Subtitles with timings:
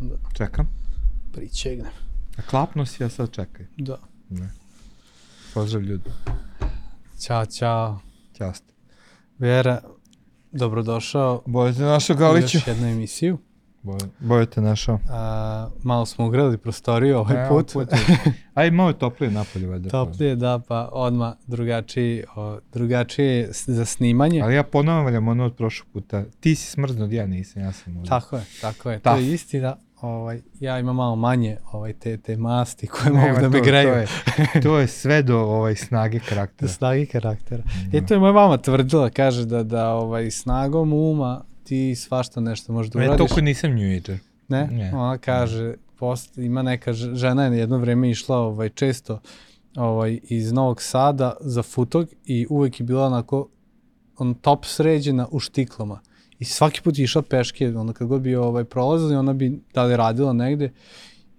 [0.00, 0.68] Da Čekam.
[1.32, 1.92] pričegnem.
[2.36, 3.66] A klapno si, ja sad čekaj.
[3.76, 3.96] Da.
[4.30, 4.50] Ne.
[5.54, 6.10] Pozdrav ljudi.
[7.20, 8.00] Ćao, ćao.
[8.38, 8.72] Ćaste.
[9.38, 9.80] Vera,
[10.52, 12.56] dobrodošao Boje te našao Galiću.
[12.56, 13.38] još jednu emisiju.
[13.82, 14.98] Boje, boje te našao.
[15.10, 17.72] A, malo smo ugrali prostoriju ovaj put.
[17.72, 17.88] put
[18.54, 19.90] Aj, malo je toplije napolje, valjda.
[19.90, 24.40] Toplije, da, pa odmah drugačiji, o, drugačije za snimanje.
[24.40, 26.24] Ali ja ponavljam ono od prošlog puta.
[26.40, 28.20] Ti si smrznut, ja nisam, ja sam možda.
[28.20, 28.98] Tako je, tako je.
[28.98, 29.20] To Taf.
[29.20, 29.76] je istina.
[30.00, 33.64] Ovaj, ja imam malo manje ovaj, te, te masti koje Nema, mogu da me to-
[33.64, 33.88] greju.
[33.88, 34.06] To je,
[34.62, 36.68] to je sve do ovaj, snage karaktera.
[36.68, 37.62] snagi karaktera.
[37.92, 42.72] E, to je moja mama tvrdila, kaže da, da ovaj, snagom uma ti svašta nešto
[42.72, 43.18] možeš da Ja uradiš.
[43.18, 44.18] toliko nisam New Ager.
[44.48, 44.66] Ne?
[44.66, 44.92] Ne.
[44.94, 49.20] Ona kaže, post, ima neka žena je jedno vreme išla ovaj, često
[49.76, 53.48] ovaj, iz Novog Sada za futog i uvek je bila onako
[54.18, 56.00] on top sređena u štiklama.
[56.38, 59.96] I svaki put išla peške, onda kad god bi ovaj, prolazili, ona bi da li
[59.96, 60.72] radila negde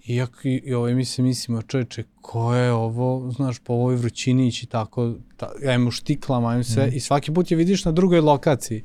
[0.07, 4.47] Iako i, i ovaj, mi se mislimo, čoveče, ko je ovo, znaš, po ovoj vrućini
[4.47, 8.83] ići tako, ta, ajmo štiklama, ajmo sve, i svaki put je vidiš na drugoj lokaciji.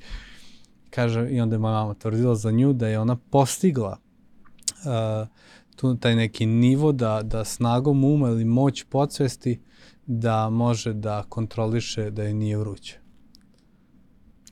[0.91, 3.99] Kaže, i onda je moja mama tvrdila za nju da je ona postigla
[4.85, 5.29] uh,
[5.77, 9.61] tu taj neki nivo da, da snagom uma ili moć podsvesti
[10.07, 12.99] da može da kontroliše da je nije vruće.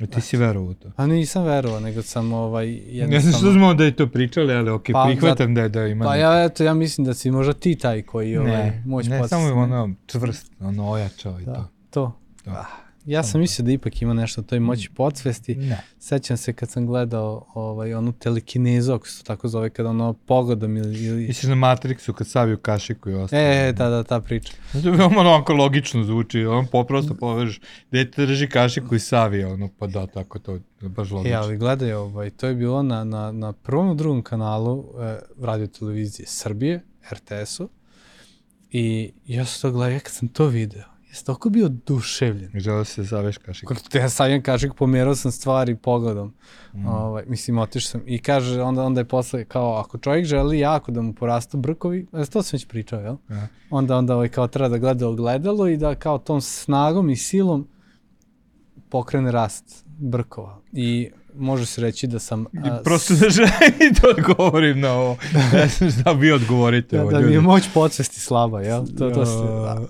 [0.01, 0.91] I ti si verovao to.
[0.97, 3.39] A nisam verovao, nego sam ovaj, Ne znam jednostavno...
[3.39, 6.17] što smo da je to pričali, ali okej, Pa, prihvatam da je da ima Pa
[6.17, 9.45] ja, eto, ja mislim da si možda ti taj koji ovaj, ne, moć ne, podsvesti.
[9.47, 11.63] samo ono čvrst, ono ojačao i Da, to.
[11.91, 12.13] to.
[12.45, 12.51] To.
[12.51, 15.55] Ah, ja sam mislio da ipak ima nešto o toj moći podsvesti.
[15.55, 15.81] Ne.
[15.99, 20.13] Sećam se kad sam gledao ovaj, onu telekinezu, ako se to tako zove, kada ono
[20.13, 21.05] pogodom ili...
[21.05, 21.27] ili...
[21.27, 23.43] Misliš na Matrixu kad saviju kašiku i ostalo.
[23.43, 24.53] E, da, da, ta priča.
[24.71, 29.69] Znači, veoma onako logično zvuči, on po, prosto povežeš, dete drži kašiku i savija, ono,
[29.79, 31.39] pa da, tako to, baš E, logično.
[31.39, 36.27] ali gledaj, ovaj, to je bilo na, na, na prvom drugom kanalu e, radio televizije
[36.27, 36.81] Srbije,
[37.13, 37.69] RTS-u,
[38.71, 42.51] i ja sam to gledao, ja kad sam to video, sam toliko bio oduševljen.
[42.55, 43.75] Želeo se da saveš kašiku.
[43.75, 46.35] Kako te ja savjem kašik, pomerao sam stvari pogledom.
[46.75, 46.87] Mm.
[46.87, 48.03] Ovaj, mislim, otišao sam.
[48.07, 52.07] I kaže, onda, onda je posle, kao, ako čovjek želi jako da mu porastu brkovi,
[52.13, 53.17] e, to sam već pričao, jel?
[53.29, 53.47] Aha.
[53.71, 57.69] Onda, onda ovaj, kao treba da gleda ogledalo i da kao tom snagom i silom
[58.89, 60.61] pokrene rast brkova.
[60.73, 62.47] I može se reći da sam...
[62.65, 65.17] a, Prosto da želim da odgovorim na ovo.
[65.53, 68.87] Ne znam šta vi odgovorite da, ovo, da mi je moć podsvesti slaba, jel?
[68.99, 69.81] To, to se, da.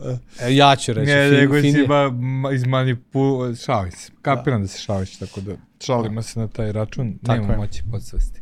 [0.47, 1.11] E, ja ću reći.
[1.13, 1.87] Ne, fin- nego si finije.
[1.87, 3.41] ba, ma, iz manipu...
[3.65, 4.13] Šalim se.
[4.23, 7.19] Kapiram da, se šališ, tako da šalimo se na taj račun.
[7.27, 7.59] Tako Nema je.
[7.59, 8.41] moći podsvesti.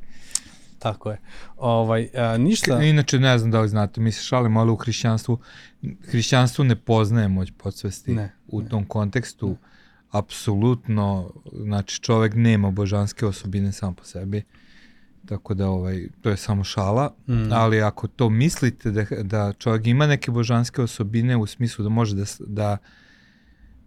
[0.79, 1.19] Tako je.
[1.57, 2.83] Ovaj, a, ništa...
[2.83, 5.39] Inače, ne znam da li znate, mi se šalimo, ali u hrišćanstvu,
[6.09, 8.13] hrišćanstvo ne poznaje moć podsvesti.
[8.15, 9.57] Ne, u tom kontekstu,
[10.11, 14.43] apsolutno, znači čovek nema božanske osobine sam po sebi,
[15.27, 17.53] tako da ovaj, to je samo šala, Mm.
[17.53, 22.15] ali ako to mislite da, da čovjek ima neke božanske osobine u smislu da može
[22.17, 22.77] da, da,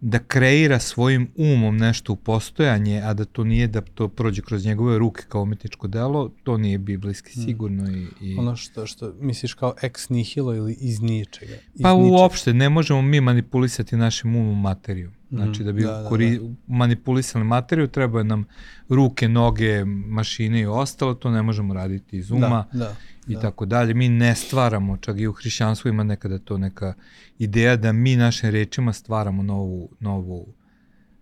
[0.00, 4.64] da kreira svojim umom nešto u postojanje, a da to nije da to prođe kroz
[4.64, 9.54] njegove ruke kao umetničko delo, to nije biblijski sigurno i, i Ono što, što misliš
[9.54, 11.54] kao ex nihilo ili iz ničega.
[11.74, 12.16] Iz Pa ničega.
[12.16, 15.10] uopšte ne možemo mi manipulisati našim umom materiju.
[15.30, 18.44] Znači da bi Da, da, kori, manipulisali materiju trebaju nam
[18.88, 22.94] ruke, noge, mašine i ostalo, to ne možemo raditi iz uma Da, da.
[23.26, 23.40] i da.
[23.40, 23.94] tako dalje.
[23.94, 26.94] Mi ne stvaramo, čak i u hrišćanstvu ima nekada to neka
[27.38, 30.46] ideja da mi našim rečima stvaramo novu, novu,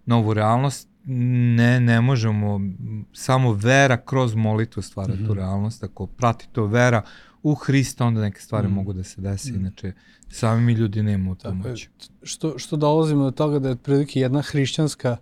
[0.07, 0.89] novu realnost.
[1.57, 2.61] Ne, ne možemo,
[3.13, 5.27] samo vera kroz molitvu stvara Mhm.
[5.27, 5.85] tu realnost.
[5.85, 7.03] Ako prati to vera
[7.43, 8.75] u Hrista, onda neke stvari Mhm.
[8.75, 9.51] mogu da se desi.
[9.51, 9.93] Inače,
[10.31, 11.89] sami mi ljudi nemamo tu moć.
[12.23, 15.17] Što, što dolazimo do toga da je otprilike jedna hrišćanska,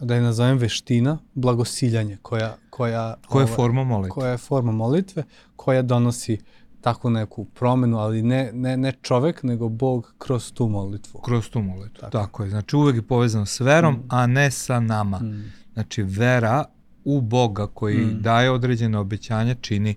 [0.00, 4.10] da je nazovem veština, blagosiljanje, koja, koja, Koja je ovaj, forma molitve?
[4.10, 5.24] koja je forma molitve,
[5.56, 6.38] koja donosi
[6.80, 11.20] takvu neku promenu, ali ne, ne, ne čovek, nego Bog kroz tu molitvu.
[11.20, 12.00] Kroz tu molitvu.
[12.00, 12.10] Tako.
[12.12, 12.50] Tako, je.
[12.50, 15.18] Znači uvek je povezano s verom, a ne sa nama.
[15.18, 15.52] Mm.
[15.74, 16.64] Znači vera
[17.04, 18.22] u Boga koji Mm.
[18.22, 19.94] daje određene obećanja čini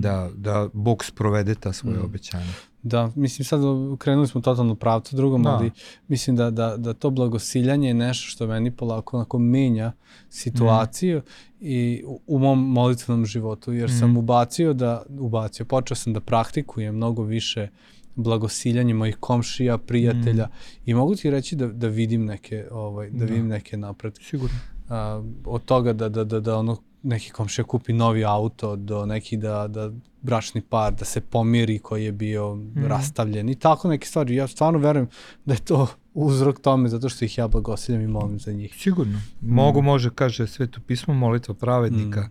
[0.00, 2.52] da, da Bog sprovede ta svoje obećanja.
[2.82, 3.60] Da, mislim sad
[3.98, 5.50] krenuli smo totalno pravcu drugom, Da.
[5.50, 5.70] ali
[6.08, 9.92] mislim da, da, da to blagosiljanje je nešto što meni polako onako menja
[10.30, 11.22] situaciju
[11.60, 16.94] i u, u mom molitvenom životu, jer sam ubacio da, ubacio, počeo sam da praktikujem
[16.94, 17.68] mnogo više
[18.14, 20.48] blagosiljanje mojih komšija, prijatelja
[20.86, 24.24] i mogu ti reći da, da vidim neke, ovaj, da, vidim neke napretke.
[24.24, 24.56] Sigurno.
[24.88, 26.76] A, od toga da, da, da, da ono
[27.06, 29.90] neki komšija kupi novi auto, do neki da, da
[30.22, 32.84] bračni par, da se pomiri koji je bio Mhm.
[32.86, 34.34] rastavljen i tako neke stvari.
[34.34, 35.08] Ja stvarno verujem
[35.44, 38.74] da je to uzrok tome zato što ih ja blagosiljam i molim za njih.
[38.74, 39.20] Sigurno.
[39.40, 42.30] Mogu može, kaže sveto pismo, molitva pravednika Mm.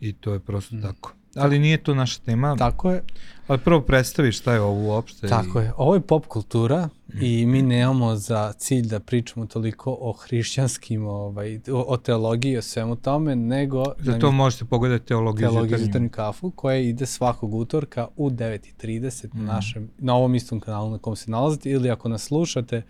[0.00, 1.12] i to je prosto tako.
[1.36, 2.56] Ali nije to naša tema.
[2.56, 3.02] Tako je.
[3.46, 5.28] Ali prvo predstaviš šta je ovo uopšte.
[5.28, 5.64] Tako i...
[5.64, 5.72] je.
[5.76, 6.88] Ovo je pop kultura
[7.20, 12.62] i mi nemamo za cilj da pričamo toliko o hrišćanskim, ovaj, o, o teologiji, o
[12.62, 13.84] svemu tome, nego...
[13.98, 19.44] Za to možete pogledati teologiju, teologiju za kafu, koja ide svakog utorka u 9.30 mm.
[19.44, 22.82] na, našem, na ovom istom kanalu na kom se nalazite ili ako nas slušate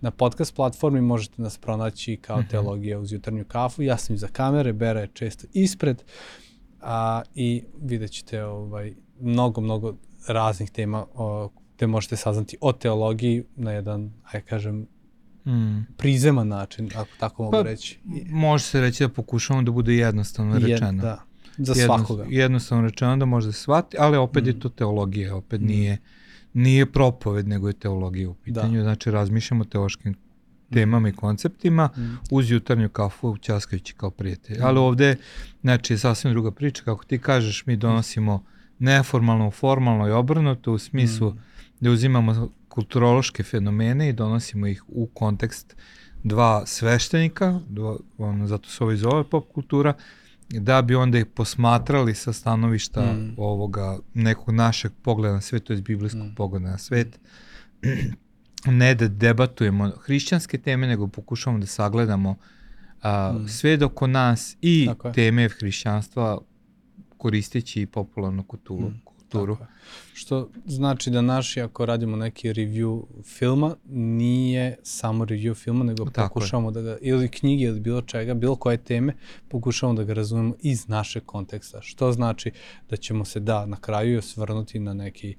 [0.00, 2.50] na podcast platformi možete nas pronaći kao mm -hmm.
[2.50, 3.82] teologija uz jutarnju kafu.
[3.82, 6.02] Ja sam iza kamere, Bera je često ispred
[6.80, 9.96] a, i vidjet ćete ovaj, mnogo, mnogo
[10.28, 14.86] raznih tema o, gde možete saznati o teologiji na jedan, ajde kažem,
[15.46, 15.86] mm.
[15.96, 17.98] prizeman način, ako tako mogu pa, reći.
[18.30, 20.92] Može se reći da pokušamo da bude jednostavno rečeno.
[20.92, 21.22] Jed, da,
[21.58, 22.26] za Jedno, svakoga.
[22.28, 24.46] Jednostavno rečeno da može da shvati, ali opet mm.
[24.46, 25.66] je to teologija, opet mm.
[25.66, 25.98] nije
[26.56, 28.76] nije propoved, nego je teologija u pitanju.
[28.76, 28.82] Da.
[28.82, 30.14] Znači, razmišljamo o teološkim
[30.72, 32.18] temama i konceptima mm.
[32.30, 34.58] uz jutarnju kafu ćaskajući kao prijatelj.
[34.58, 34.64] Mm.
[34.64, 35.16] Ali ovde,
[35.60, 36.82] znači, je sasvim druga priča.
[36.84, 38.44] Kako ti kažeš, mi donosimo
[38.78, 41.38] neformalno, formalno i obrnuto u smislu mm.
[41.80, 45.76] da uzimamo kulturološke fenomene i donosimo ih u kontekst
[46.24, 49.94] dva sveštenika, dva, ono, zato se ovo i zove pop kultura,
[50.48, 53.34] da bi onda ih posmatrali sa stanovišta mm.
[53.36, 56.34] ovoga nekog našeg pogleda na svet, to je biblijskog mm.
[56.34, 57.20] pogleda na svet.
[58.70, 62.36] ne da debatujemo hrišćanske teme, nego pokušamo da sagledamo
[63.02, 63.48] a, mm.
[63.48, 66.38] sve oko nas i teme hrišćanstva
[67.18, 68.88] koristeći popularnu kulturu.
[68.88, 69.56] Mm kulturu.
[70.14, 76.34] Što znači da naši, ako radimo neki review filma, nije samo review filma, nego Tako
[76.34, 76.72] pokušamo je.
[76.72, 79.14] da ga, ili knjige ili bilo čega, bilo koje teme,
[79.48, 81.82] pokušamo da ga razumemo iz našeg konteksta.
[81.82, 82.50] Što znači
[82.90, 85.36] da ćemo se, da, na kraju osvrnuti na neki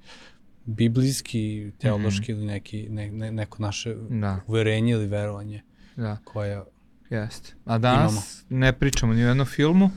[0.68, 2.38] biblijski, teološki mm -hmm.
[2.38, 4.40] ili neki, ne, ne, neko naše da.
[4.46, 5.62] uverenje ili verovanje
[5.96, 6.16] da.
[6.24, 6.62] koje
[7.10, 7.54] Jeste.
[7.64, 8.60] A danas imamo.
[8.62, 9.90] ne pričamo ni o jednom filmu,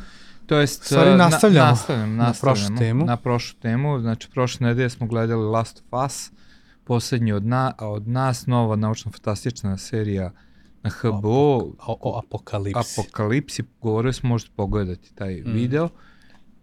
[0.51, 3.05] To jest, Stvari nastavljamo, na, nastavljamo, nastavljamo na prošlu temu.
[3.05, 6.31] Na prošlu temu, znači prošle nedelje smo gledali Last of Us,
[6.83, 10.31] poslednji od, na, od nas, nova naučno-fantastična serija
[10.83, 11.29] na HBO.
[11.29, 13.01] O, o, o apokalipsi.
[13.01, 15.53] Apokalipsi, govorili smo, možete pogledati taj mm.
[15.53, 15.89] video.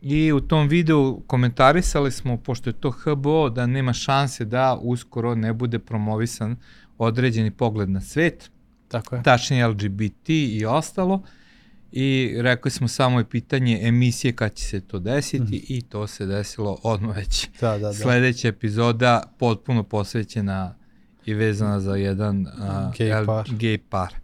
[0.02, 5.34] I u tom videu komentarisali smo, pošto je to HBO, da nema šanse da uskoro
[5.34, 6.56] ne bude promovisan
[6.98, 8.50] određeni pogled na svet.
[8.88, 9.22] Tako je.
[9.22, 11.22] Tačnije LGBT i ostalo
[11.92, 15.64] i rekli smo samo je pitanje emisije kad će se to desiti mm.
[15.68, 17.48] i to se desilo odmah već.
[17.60, 17.92] Da, da, da.
[17.92, 20.74] Sledeća epizoda potpuno posvećena
[21.24, 22.64] i vezana za jedan uh,
[22.98, 23.48] gay, par.
[23.48, 24.14] gay par.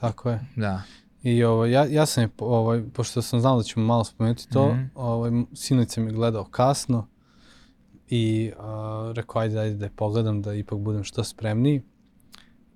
[0.00, 0.40] Tako je.
[0.56, 0.82] Da.
[1.24, 4.76] I ovo, ja, ja sam, ovaj, pošto sam znao da ćemo malo spomenuti to, mm
[4.76, 4.88] -hmm.
[4.94, 7.06] ovaj, sinoć sam je gledao kasno
[8.08, 11.82] i uh, rekao ajde, ajde da je pogledam da ipak budem što spremniji.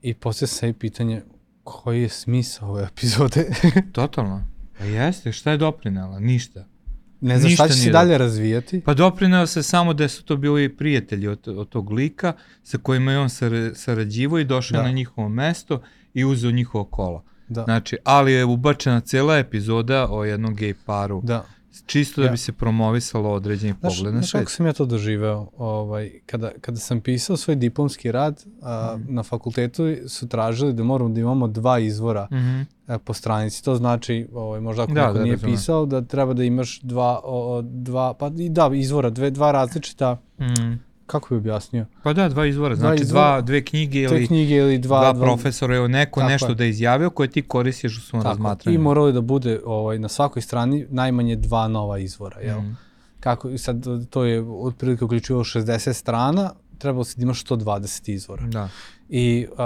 [0.03, 1.23] I poslije sam i pitanje,
[1.65, 3.51] koji je smisao ove epizode?
[3.93, 4.45] Totalno.
[4.79, 6.21] Pa jeste, šta je doprinela?
[6.21, 6.67] Ništa.
[7.21, 8.81] Ne znam šta će se dalje razvijati.
[8.81, 13.13] Pa doprineo se samo da su to bili prijatelji od, od tog lika sa kojima
[13.13, 13.29] je on
[13.75, 14.83] sarađivo i došao da.
[14.83, 15.83] na njihovo mesto
[16.15, 17.23] i uzeo njihovo kola.
[17.49, 17.65] Da.
[17.65, 21.21] Znači, ali je ubačena cela epizoda o jednom gej paru.
[21.25, 21.45] Da
[21.87, 22.31] čisto da ja.
[22.31, 24.31] bi se promovisalo određeni znaš, pogled na svet.
[24.31, 25.51] Znaš kako sam ja to doživeo?
[25.57, 29.15] Ovaj, kada, kada sam pisao svoj diplomski rad, a, mm.
[29.15, 32.65] na fakultetu su tražili da moramo da imamo dva izvora mm -hmm.
[32.87, 33.65] a, po stranici.
[33.65, 35.55] To znači, ovaj, možda ako da, neko da, nije razumem.
[35.55, 40.17] pisao, da treba da imaš dva, o, dva pa i da, izvora, dve, dva različita
[40.39, 41.87] mm kako bi objasnio?
[42.03, 45.13] Pa da, dva izvora, dva znači izvora, dva, dve knjige ili, knjige ili dva, dva,
[45.13, 46.55] dva profesora, ili neko nešto je.
[46.55, 48.75] da izjavio koje ti koristiš u svom razmatranju.
[48.75, 52.61] I moralo da bude ovaj, na svakoj strani najmanje dva nova izvora, jel?
[52.61, 52.77] Mm.
[53.21, 58.47] Kako, sad to je otprilike uključivo 60 strana, trebalo se da imaš 120 izvora.
[58.47, 58.69] Da.
[59.09, 59.59] I uh,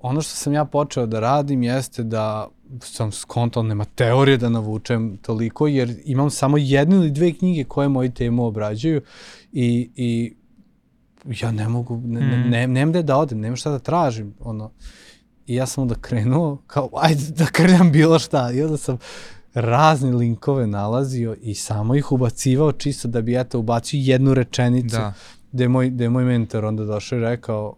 [0.00, 2.48] ono što sam ja počeo da radim jeste da
[2.80, 7.88] sam skontao, nema teorije da navučem toliko, jer imam samo jednu ili dve knjige koje
[7.88, 9.02] moju temu obrađuju
[9.52, 10.34] i, i
[11.24, 12.50] ja ne mogu, ne, mm.
[12.50, 14.70] ne, nemam gde da odem, nemam šta da tražim, ono.
[15.46, 18.50] I ja sam onda krenuo, kao, ajde da krljam bilo šta.
[18.52, 18.98] I onda sam
[19.54, 24.96] razne linkove nalazio i samo ih ubacivao čisto da bi, eto, ubacio jednu rečenicu.
[24.96, 25.12] Da.
[25.52, 27.76] Gde je moj, gde je moj mentor onda došao i rekao,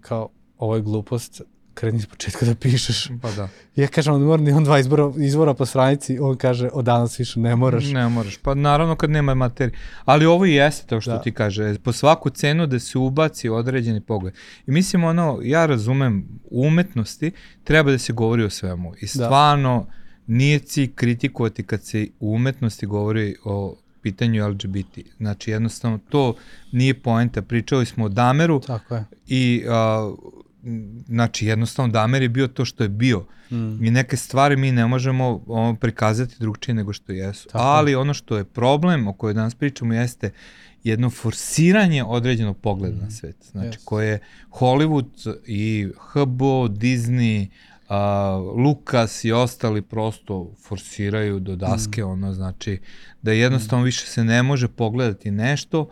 [0.00, 1.42] kao, ovo je glupost,
[1.74, 3.08] kreni iz početka da pišeš.
[3.22, 3.48] Pa da.
[3.76, 7.40] Ja kažem, on mora on dva izbora, izvora po stranici, on kaže, od danas više
[7.40, 7.84] ne moraš.
[7.84, 9.78] Ne moraš, pa naravno kad nema materije.
[10.04, 11.22] Ali ovo i jeste to što da.
[11.22, 14.34] ti kaže, po svaku cenu da se ubaci određeni pogled.
[14.66, 17.32] I mislim, ono, ja razumem, u umetnosti
[17.64, 18.92] treba da se govori o svemu.
[19.00, 19.06] I da.
[19.06, 19.94] stvarno, da.
[20.26, 24.98] nije ci kritikovati kad se u umetnosti govori o pitanju LGBT.
[25.16, 26.34] Znači, jednostavno, to
[26.72, 27.42] nije poenta.
[27.42, 29.04] Pričali smo o Dameru Tako je.
[29.26, 29.72] i m,
[31.06, 33.26] znači jednostavno Damer je bio to što je bio.
[33.50, 33.84] Mm.
[33.84, 37.48] I neke stvari mi ne možemo o, prikazati drugčije nego što jesu.
[37.48, 37.64] Tako.
[37.64, 40.30] Ali ono što je problem o kojoj danas pričamo jeste
[40.84, 43.36] jedno forsiranje određenog pogleda na svet.
[43.50, 43.82] Znači Jeste.
[43.84, 44.18] koje
[44.50, 47.46] Hollywood i HBO, Disney,
[47.88, 52.80] uh, Lucas i ostali prosto forsiraju do daske, ono znači
[53.22, 55.88] da jednostavno više se ne može pogledati nešto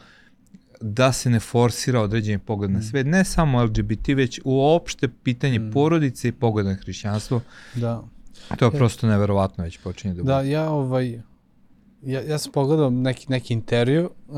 [0.80, 6.28] da se ne forsira određeni pogled na svet, ne samo LGBT, već uopšte pitanje porodice
[6.28, 7.40] i pogled na hrišćanstvo,
[7.74, 8.02] Da.
[8.58, 10.32] to je prosto neverovatno već počinje da bude.
[10.32, 11.20] Da, ja ovaj
[12.02, 14.36] ja, ja sam pogledao neki, neki intervju uh,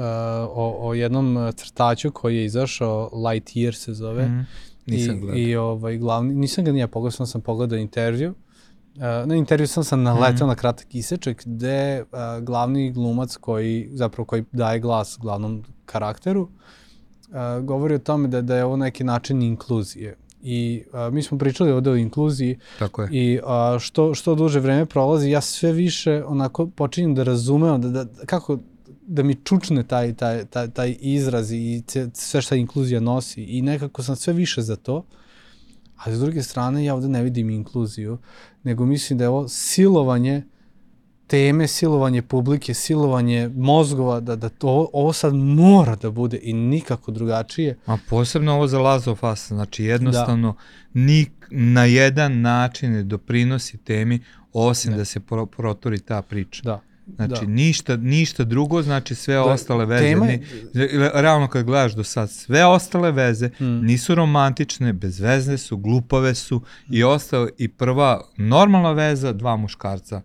[0.48, 4.26] o, o jednom uh, crtaču koji je izašao, Lightyear se zove.
[4.26, 4.40] Mhm.
[4.86, 5.36] Nisam I, gledao.
[5.38, 8.34] I ovaj, glavni, nisam ga nije pogledao, samo sam pogledao intervju.
[8.94, 10.46] Uh, na intervju sam sam naletao Mhm.
[10.46, 12.08] na kratak iseček gde uh,
[12.44, 18.56] glavni glumac koji, zapravo koji daje glas glavnom karakteru, uh, govori o tome da, da
[18.56, 20.16] je ovo neki način inkluzije.
[20.42, 23.08] I uh, mi smo pričali ovde o inkluziji Tako je.
[23.12, 27.88] i a, što, što duže vreme prolazi, ja sve više onako počinjem da razumem da,
[27.88, 28.58] da, kako
[29.06, 31.82] da mi čučne taj, taj, taj, taj izraz i
[32.14, 35.04] sve šta inkluzija nosi i nekako sam sve više za to,
[35.96, 38.18] a s druge strane ja ovde ne vidim inkluziju,
[38.62, 40.42] nego mislim da je ovo silovanje
[41.32, 47.10] teme, silovanje publike, silovanje mozgova, da, da to, ovo sad mora da bude i nikako
[47.10, 47.78] drugačije.
[47.86, 50.54] A posebno ovo za Last of Us, znači jednostavno
[50.94, 54.20] ni na jedan način ne doprinosi temi
[54.52, 54.98] osim Ne.
[54.98, 56.62] da se pro, proturi ta priča.
[56.62, 56.80] Da.
[57.16, 57.52] Znači da.
[57.52, 60.04] ništa, ništa drugo, znači sve Da, ostale veze.
[60.04, 60.40] tema Ni,
[61.14, 63.64] realno kad gledaš do sad, sve ostale veze Mm.
[63.64, 70.20] nisu romantične, bezvezne su, glupave su i ostalo i prva normalna veza, dva muškarca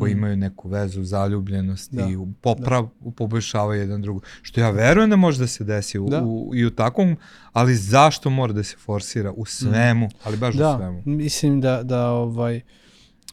[0.00, 1.98] koji imaju neku vezu zaljubljenosti Mm.
[1.98, 4.20] Da, i u- poprav, poboljšavaju jedan drugo.
[4.42, 6.22] Što ja verujem da može da se desi u, Da.
[6.22, 7.16] u, i u takvom,
[7.52, 11.02] ali zašto mora da se forsira u svemu, ali baš u da, svemu.
[11.06, 12.60] mislim da, da ovaj,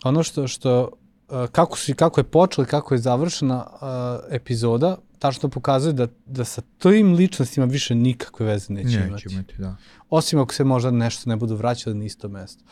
[0.03, 0.89] ono što, što
[1.51, 3.79] kako, su, kako je počela i kako je završena uh,
[4.29, 9.25] epizoda, tačno pokazuje da, da sa tim ličnostima više nikakve veze neće, Neće imati.
[9.29, 9.75] imati, da.
[10.09, 12.63] Osim ako se možda nešto ne budu vraćali na isto mesto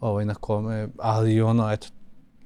[0.00, 1.86] ovaj, na kome, ali ono, eto,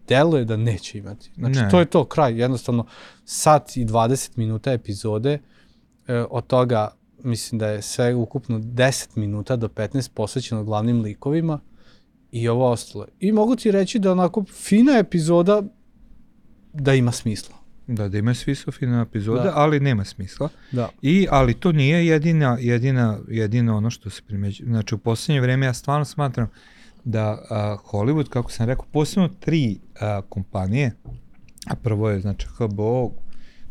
[0.09, 1.31] deluje da neće imati.
[1.37, 1.69] Znači, Ne.
[1.71, 2.41] to je to, kraj.
[2.41, 2.87] Jednostavno,
[3.25, 5.38] sat i 20 minuta epizode,
[6.09, 6.91] e, od toga
[7.25, 11.61] mislim da je sve ukupno 10 minuta do 15 posvećeno glavnim likovima
[12.33, 13.07] i ovo ostalo.
[13.21, 15.62] I mogu ti reći da onako fina epizoda
[16.73, 17.55] da ima smisla.
[17.87, 19.53] Da, da ima svi su fine epizode, Da.
[19.55, 20.49] ali nema smisla.
[20.73, 20.88] Da.
[21.03, 24.67] I, ali to nije jedina, jedina, jedina ono što se primeđuje.
[24.69, 26.50] Znači, u poslednje vreme ja stvarno smatram
[27.05, 30.93] da a, Hollywood, kako sam rekao, posebno tri a, kompanije,
[31.67, 33.12] a prvo je, znači, HBO,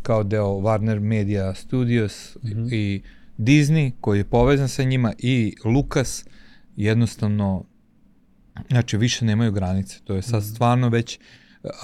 [0.02, 2.74] kao deo Warner Media Studios mm -hmm.
[2.74, 3.02] i
[3.38, 6.26] Disney, koji je povezan sa njima, i Lucas,
[6.76, 7.64] jednostavno,
[8.70, 10.00] znači, više nemaju granice.
[10.04, 11.20] To je sad stvarno već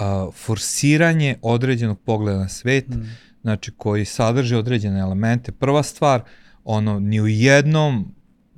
[0.00, 3.02] a, forsiranje određenog pogleda na svet, mm.
[3.42, 5.52] znači koji sadrži određene elemente.
[5.52, 6.22] Prva stvar,
[6.64, 8.14] ono, ni u jednom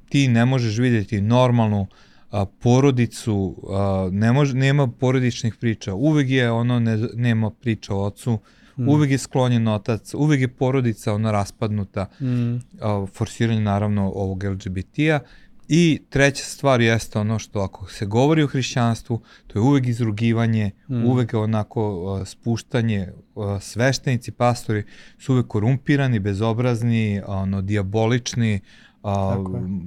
[0.09, 1.87] ti ne možeš vidjeti normalnu
[2.37, 5.95] a, porodicu, a, ne može, nema porodičnih priča.
[5.95, 8.39] Uvek je ono, ne, nema priča o ocu,
[8.77, 8.89] mm.
[8.89, 12.57] uvek je sklonjen otac, uvek je porodica ono raspadnuta, Mm.
[12.81, 15.21] a, forsiranje naravno ovog LGBT-a
[15.69, 20.71] I treća stvar jeste ono što ako se govori o hrišćanstvu, to je uvek izrugivanje,
[20.89, 21.05] mm.
[21.05, 24.85] uvek onako uh, spuštanje, uh, sveštenici, pastori
[25.19, 28.61] su uvek korumpirani, bezobrazni, ono, diabolični,
[29.03, 29.11] uh,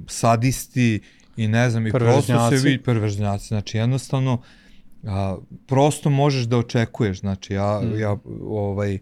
[0.06, 1.00] sadisti
[1.36, 3.46] i ne znam, i prosto se vidi perverznjaci.
[3.46, 4.42] Znači jednostavno,
[5.04, 7.98] a, prosto možeš da očekuješ, znači ja, mm.
[7.98, 8.98] ja ovaj,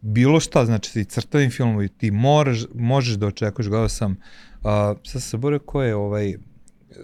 [0.00, 5.22] bilo šta, znači i crtavim filmovi, ti moraš, možeš da očekuješ, gledao sam, uh, sad
[5.22, 6.34] se borio ko je ovaj,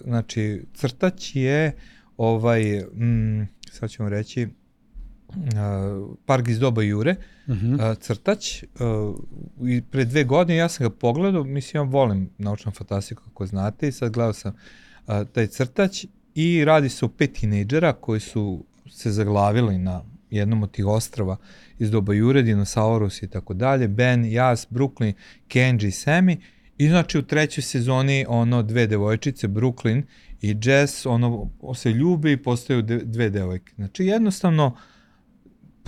[0.04, 1.72] znači crtač je
[2.16, 4.48] ovaj, mm, sad ćemo reći,
[5.36, 7.90] uh, Park iz doba Jure, Mm -hmm.
[7.90, 12.72] uh, crtač, uh, i pre dve godine ja sam ga pogledao, mislim ja volim naučnu
[12.72, 14.52] fantastiku kako znate i sad gledao sam
[15.06, 20.62] uh, taj crtač i radi se o pet tinejdžera koji su se zaglavili na jednom
[20.62, 21.36] od tih ostrava
[21.78, 25.12] iz doba Jure, Dinosaurus i tako dalje, Ben, Jas, Brooklyn,
[25.48, 26.36] Kenji i Sammy
[26.78, 30.02] i znači u trećoj sezoni ono dve devojčice, Brooklyn
[30.42, 33.72] i Jess, ono se ljube i postaju de, dve devojke.
[33.74, 34.76] Znači jednostavno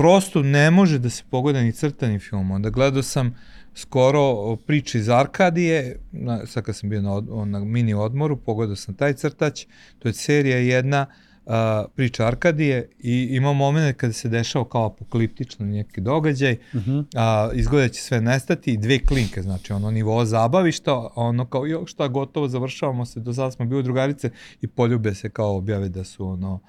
[0.02, 2.50] prosto ne može da se pogleda ni crtani film.
[2.50, 3.34] Onda gledao sam
[3.74, 8.76] skoro priče iz Arkadije, na, sad kad sam bio na, od, na mini odmoru, pogledao
[8.76, 9.66] sam taj crtač,
[9.98, 11.06] to je serija jedna
[11.46, 17.04] a, priča Arkadije i ima moment kada se dešava kao apokaliptično neki događaj, Uh -huh.
[17.14, 21.66] a, izgleda da će sve nestati i dve klinke, znači ono nivo zabavišta, ono kao
[21.66, 24.30] jo šta gotovo završavamo se, do sada smo bili drugarice
[24.60, 26.60] i poljube se kao objave da su ono,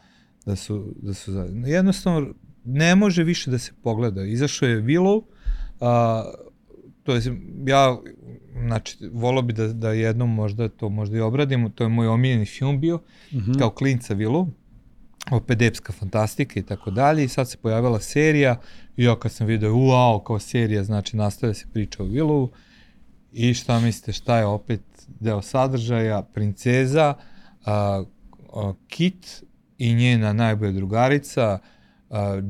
[0.46, 1.32] da su, da su.
[1.66, 2.34] Jednostavno,
[2.66, 4.24] ne može više da se pogleda.
[4.24, 5.24] Izašao je Willow,
[5.80, 6.24] a,
[7.04, 7.22] to je,
[7.66, 7.98] ja,
[8.68, 12.46] znači, volao bi da, da jednom možda to možda i obradimo, to je moj omiljeni
[12.46, 13.00] film bio,
[13.32, 13.60] Uh -huh.
[13.60, 14.48] kao klinca Willow,
[15.32, 18.60] opet epska fantastika i tako dalje i sad se pojavila serija
[18.98, 22.50] i ja kad sam video wow kao serija znači nastavlja se priča o Willowu
[23.32, 24.82] i šta mislite šta je opet
[25.20, 27.14] deo sadržaja princeza
[27.66, 28.04] a,
[28.54, 29.44] a, Kit
[29.78, 31.60] i njena najbolja drugarica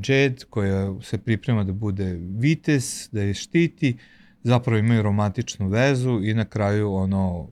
[0.06, 3.98] Jed koja se priprema da bude vites da je štiti
[4.44, 7.50] zapravo imaju romantičnu vezu i na kraju ono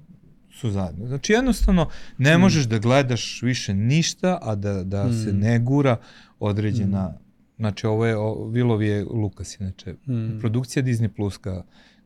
[0.51, 1.08] su zajedno.
[1.08, 1.88] Znači jednostavno
[2.18, 2.41] ne Mm.
[2.41, 5.13] možeš da gledaš više ništa, a da, da Mm.
[5.15, 5.98] se ne gura
[6.39, 7.13] određena,
[7.58, 10.39] znači ovo je, o, Vilov je Lukas inače, Mm.
[10.39, 11.63] produkcija Disney Plus ga,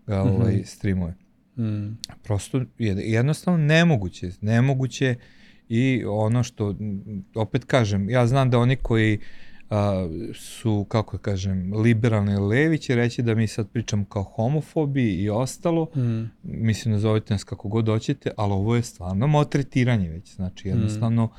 [0.07, 0.29] ga Mhm.
[0.31, 1.13] ovaj, streamuje.
[1.57, 1.97] Mm.
[2.23, 5.15] Prosto je jednostavno nemoguće, nemoguće
[5.69, 6.75] i ono što,
[7.35, 9.19] opet kažem, ja znam da oni koji
[9.69, 15.13] a, su, kako da kažem, liberalni levi će reći da mi sad pričamo kao homofobi
[15.13, 16.23] i ostalo, Mm.
[16.43, 21.29] mislim nazovite nas kako god hoćete, ali ovo je stvarno maltretiranje već, znači jednostavno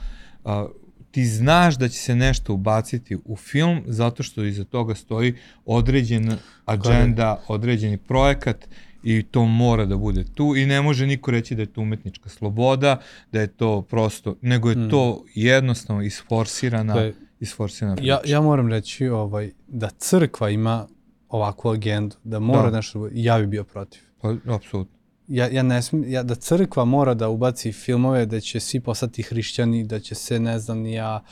[0.45, 0.67] a,
[1.11, 5.35] ti znaš da će se nešto ubaciti u film zato što iza toga stoji
[5.67, 8.69] određena agenda, određeni projekat
[9.03, 12.29] i to mora da bude tu i ne može niko reći da je to umetnička
[12.29, 13.01] sloboda,
[13.33, 14.91] da je to prosto, nego je Mm.
[14.91, 17.15] to jednostavno isforsirana, To je-
[17.47, 18.09] isforsirana priča.
[18.09, 20.87] Ja, ja moram reći ovaj, da crkva ima
[21.29, 22.77] ovakvu agendu, da mora Da.
[22.77, 24.01] nešto, da ja bi bio protiv.
[24.21, 24.97] Pa, apsolutno.
[25.29, 29.23] Ja, ja ne smi, ja, da crkva mora da ubaci filmove da će svi postati
[29.23, 31.23] hrišćani, da će se, ne znam, ni ja,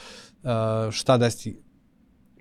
[0.90, 1.60] šta desiti,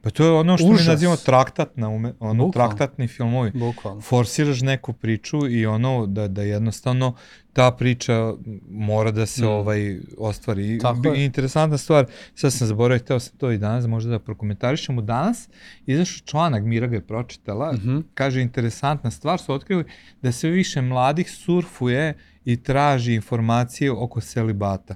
[0.03, 0.81] Pa to je ono što Užas.
[0.81, 2.51] mi nazivamo traktatna, ume, ono, Bukvalno.
[2.69, 3.51] traktatni filmovi.
[3.51, 4.01] bukvalno.
[4.01, 7.15] forsiraš neku priču i ono da da jednostavno
[7.53, 8.33] ta priča
[8.69, 9.48] mora da se Mm.
[9.48, 10.79] ovaj ostvari.
[10.79, 11.25] Tako je.
[11.25, 12.05] interesantna stvar,
[12.36, 15.01] sad sam zaboravio, hteo sam to i danas možda da prokomentarišemo.
[15.03, 15.50] Danas
[15.86, 18.00] izašao članak, Mira ga je pročitala, Mhm.
[18.13, 19.83] kaže interesantna stvar, su otkrili
[20.22, 22.13] da sve više mladih surfuje
[22.45, 24.96] i traži informacije oko celibata.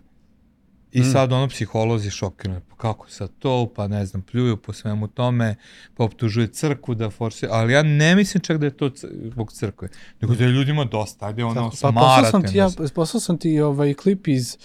[0.97, 1.11] I Mm.
[1.11, 5.55] sad ono psiholozi šokirani, pa kako sad to, pa ne znam, pljuju po svemu tome,
[5.97, 8.91] pa optužuje crkvu da forsira, ali ja ne mislim čak da je to
[9.31, 9.89] zbog crkve,
[10.21, 13.37] nego da je ljudima dosta, ajde ono, pa poslao smarate sam ti, ja, poslao sam
[13.37, 14.57] ti ovaj klip iz,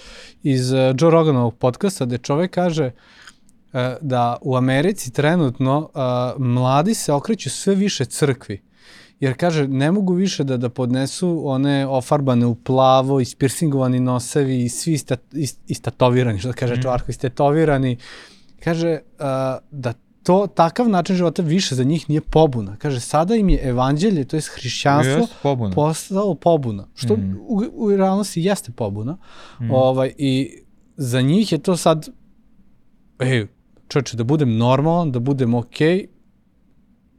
[0.43, 6.95] iz uh, Joe Roganovog podcasta gde čovek kaže uh, da u Americi trenutno uh, mladi
[6.95, 8.63] se okreću sve više crkvi.
[9.23, 14.69] Jer kaže, ne mogu više da da podnesu one ofarbane u plavo, ispirsingovani nosevi i
[14.69, 16.83] svi istat, ist, istatovirani, što da kaže mm.
[16.83, 17.97] čvarko, istatovirani.
[18.65, 19.27] Kaže uh,
[19.71, 22.77] da to, takav način života više za njih nije pobuna.
[22.77, 25.75] Kaže, sada im je evanđelje, to je hrišćanstvo, Jest, pobuna.
[25.75, 27.35] postalo pobuna, što Mhm.
[27.41, 29.17] u, u realnosti jeste pobuna.
[29.61, 29.71] Mhm.
[29.71, 30.59] Ovaj, I
[30.97, 32.09] za njih je to sad,
[33.21, 33.47] ej,
[33.89, 36.07] čoče, da budem normalan, da budem okej,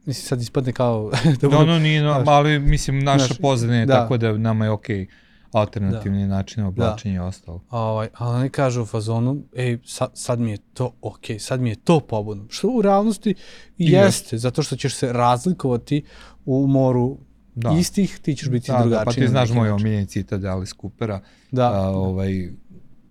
[0.06, 3.76] mislim sad ispadne kao da Da, budem, ono nije, no, ali mislim naša znaš, pozadina
[3.76, 3.94] je da.
[3.94, 5.06] tako da nama je okej
[5.52, 7.60] alternativni način oblačenja i ostalo.
[7.70, 11.68] ovaj, ali oni kažu u fazonu, ej, sad, sad mi je to okej, sad mi
[11.68, 12.44] je to pobuna.
[12.48, 13.34] Što u realnosti
[13.78, 16.04] i jeste, zato što ćeš se razlikovati
[16.44, 17.18] u moru
[17.54, 17.70] Da.
[17.70, 19.04] istih, ti ćeš biti Da, da, drugačiji.
[19.04, 22.50] pa ti na znaš moj omiljeni citat Alice Coopera, Da, a, ovaj,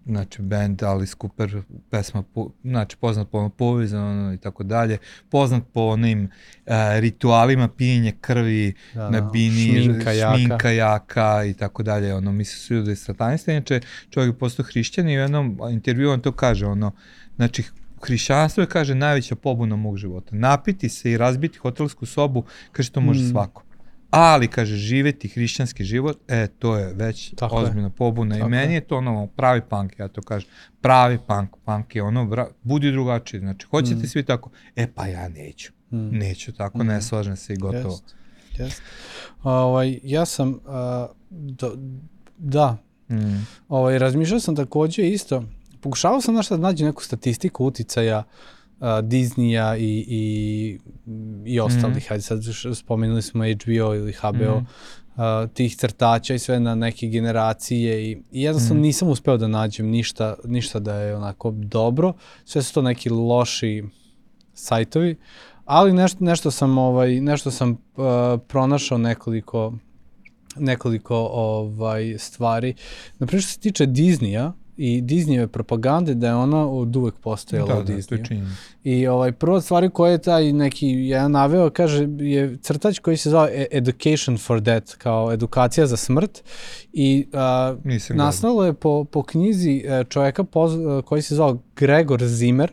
[0.06, 4.98] znači band Alice Cooper, pesma, po, znači poznat po povezano i tako dalje,
[5.30, 6.30] poznat po onim
[6.68, 10.38] a, ritualima pijenja krvi da, na da, bini, šminka jaka.
[10.38, 15.10] šminka jaka i tako dalje, ono, misli su je satanista, inače čovjek je postao hrišćan
[15.10, 16.92] i u jednom intervju on to kaže, ono,
[17.36, 17.64] znači
[18.04, 20.36] hrišćanstvo je, kaže, najveća pobuna mog života.
[20.36, 23.30] Napiti se i razbiti hotelsku sobu, kaže, to može Mm.
[23.32, 23.63] svako.
[24.16, 27.64] Ali, kaže, živeti hrišćanski život, e, to je već Tako je.
[27.64, 28.36] ozbiljna pobuna.
[28.36, 28.76] I Tako meni je.
[28.76, 30.50] je to ono, pravi punk, ja to kažem.
[30.82, 31.50] Pravi punk.
[31.66, 33.40] Punk je ono, vra, budi drugačiji.
[33.40, 34.08] Znači, hoćete Mm.
[34.08, 34.50] svi tako?
[34.76, 35.72] E, pa ja neću.
[35.92, 36.10] Mm.
[36.10, 36.88] Neću tako, Mhm.
[36.88, 37.94] ne slažem se i gotovo.
[37.94, 38.16] Jest,
[38.60, 38.82] jest.
[39.44, 40.60] Ovaj, ja sam, uh,
[41.30, 41.76] do,
[42.38, 42.78] da,
[43.10, 43.46] Mm.
[43.70, 45.44] ovaj, razmišljao sam takođe isto,
[45.82, 48.24] pokušavao sam nešto da nađem neku statistiku uticaja
[49.02, 50.80] Disneya i, i,
[51.46, 52.06] i ostalih, Mhm.
[52.10, 52.40] hajde sad
[52.76, 54.66] spomenuli smo HBO ili HBO, Mhm.
[55.16, 58.82] uh, tih crtača i sve na neke generacije i, i jednostavno Mhm.
[58.82, 62.14] nisam uspeo da nađem ništa, ništa da je onako dobro,
[62.46, 63.84] sve su to neki loši
[64.54, 65.16] sajtovi,
[65.66, 67.78] ali nešto, nešto sam ovaj nešto sam uh,
[68.48, 69.74] pronašao nekoliko
[70.56, 72.74] nekoliko ovaj stvari.
[73.20, 77.68] Na primjer što se tiče Disneya, i Disneyve propagande da je ona od uvek postojala
[77.68, 78.20] da, u da, to Disneyu.
[78.20, 78.56] je činjenica.
[78.84, 83.30] I ovaj, prva stvar koja je taj neki jedan naveo, kaže, je crtač koji se
[83.30, 86.44] zove E- Education for Death, kao edukacija za smrt.
[86.94, 91.58] I a, Nisam nastalo je po, po knjizi e, čoveka poz, e, koji se zvao
[91.76, 92.72] Gregor Zimmer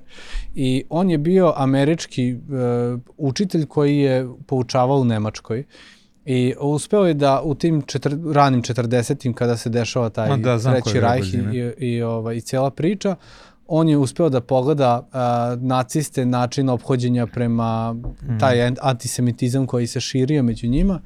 [0.54, 5.64] i on je bio američki uh, učitelj koji je poučavao u Nemačkoj.
[6.32, 10.58] I uspeo je da u tim četir, ranim 40-im kada se dešava taj Ma da,
[10.58, 11.54] treći rajh Zimmer.
[11.54, 13.16] i, i, ovaj, i cijela priča,
[13.68, 18.38] on je uspeo da pogleda a, naciste način ophođenja prema Mhm.
[18.38, 21.00] taj an- antisemitizam koji se širio među njima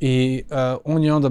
[0.00, 1.30] i a, on je onda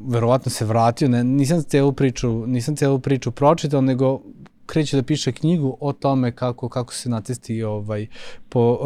[0.00, 4.20] verovatno se vratio, ne, nisam celu priču, nisam celu priču pročitao, nego
[4.66, 8.06] kreće da piše knjigu o tome kako kako se nacisti ovaj
[8.48, 8.78] po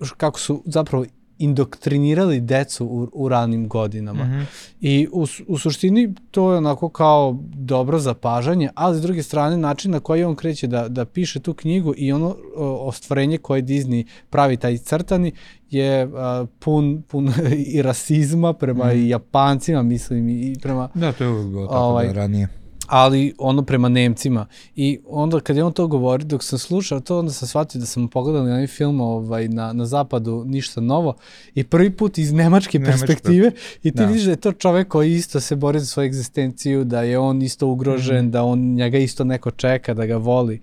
[0.00, 1.04] uh, kako su zapravo
[1.38, 4.24] indoktrinirali decu u, u ranim godinama.
[4.24, 4.40] Mhm.
[4.80, 9.90] I u, u suštini to je onako kao dobro zapažanje, ali s druge strane način
[9.90, 14.04] na koji on kreće da, da piše tu knjigu i ono o, ostvarenje koje Disney
[14.30, 15.32] pravi, taj crtani,
[15.70, 17.32] je a, pun, pun
[17.74, 18.96] i rasizma prema Mhm.
[18.98, 22.48] i Japancima, mislim, i prema Da, to je uvijek bilo tako Ovaj, da ranije.
[22.86, 24.46] Ali ono prema Nemcima.
[24.76, 27.86] I onda kad je on to govori, dok sam slušao to, onda sam shvatio da
[27.86, 31.14] sam pogledao na onaj film ovaj, na, na zapadu ništa novo
[31.54, 32.98] i prvi put iz nemačke Nemačka.
[33.06, 33.50] perspektive
[33.82, 34.06] i ti Da.
[34.06, 37.42] vidiš da je to čovek koji isto se bori za svoju egzistenciju, da je on
[37.42, 40.60] isto ugrožen, da on njega isto neko čeka, da ga voli.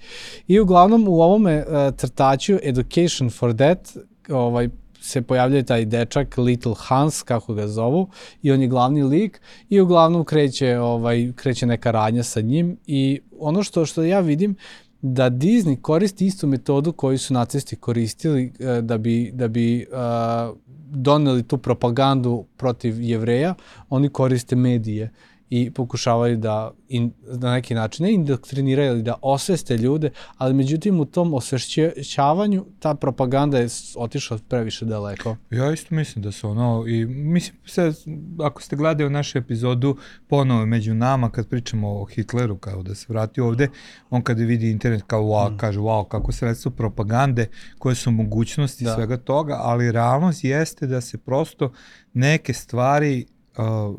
[0.48, 3.92] I uglavnom u ovome uh, crtaču Education for Death
[4.30, 4.70] ovaj,
[5.02, 8.10] se pojavljuje taj dečak Little Hans, kako ga zovu,
[8.42, 13.20] i on je glavni lik i uglavnom kreće, ovaj, kreće neka radnja sa njim i
[13.40, 14.56] ono što, što ja vidim
[15.02, 20.58] da Disney koristi istu metodu koju su nacisti koristili eh, da bi, da bi uh,
[20.92, 23.56] doneli tu propagandu protiv jevreja,
[23.90, 25.12] oni koriste medije
[25.54, 31.00] i pokušavaju da in, na neki način ne indoktriniraju ili da osveste ljude, ali međutim
[31.00, 35.36] u tom osvešćavanju ta propaganda je otišla previše daleko.
[35.50, 37.96] Ja isto mislim da su ono, i mislim, sad,
[38.40, 43.06] ako ste gledali našu epizodu ponovo među nama, kad pričamo o Hitleru, kao da se
[43.10, 43.70] vrati ovde,
[44.10, 47.48] on kada vidi internet kao wow, kaže wow, kako sredstvo propagande,
[47.80, 48.96] koje su mogućnosti Da.
[48.96, 51.72] svega toga, ali realnost jeste da se prosto
[52.14, 53.26] neke stvari
[53.58, 53.96] uh,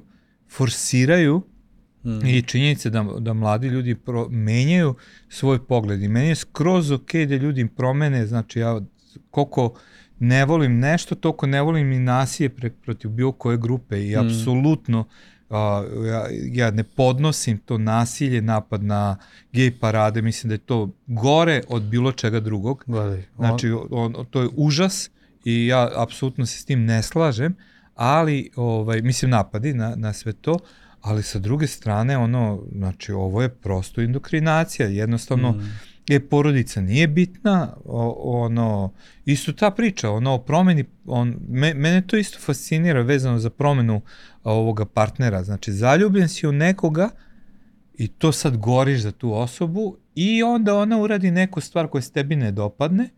[0.52, 1.42] forsiraju
[2.04, 2.26] Mm.
[2.26, 4.94] I činjenica da, da mladi ljudi pro, menjaju
[5.28, 8.80] svoj pogled i meni je skroz ok da ljudi promene, znači ja
[9.30, 9.74] koliko
[10.18, 14.20] ne volim nešto, toliko ne volim i nasilje pre, protiv bilo koje grupe i Mm.
[14.20, 15.56] apsolutno uh,
[16.06, 19.16] ja, ja ne podnosim to nasilje, napad na
[19.52, 22.84] gej parade, mislim da je to gore od bilo čega drugog.
[22.86, 25.10] Gledaj, on- Znači, on, to je užas
[25.44, 27.54] i ja apsolutno se s tim ne slažem,
[28.02, 30.58] ali, ovaj, mislim, napadi na, na sve to,
[31.00, 35.60] ali sa druge strane, ono, znači, ovo je prosto indoktrinacija, jednostavno, Mm.
[36.08, 38.92] je porodica nije bitna, o, ono,
[39.24, 44.00] isto ta priča, ono, o promeni, on, me, mene to isto fascinira vezano za promenu
[44.44, 47.10] ovoga partnera, znači, zaljubljen si u nekoga
[47.94, 52.12] i to sad goriš za tu osobu i onda ona uradi neku stvar koja se
[52.12, 53.08] tebi ne dopadne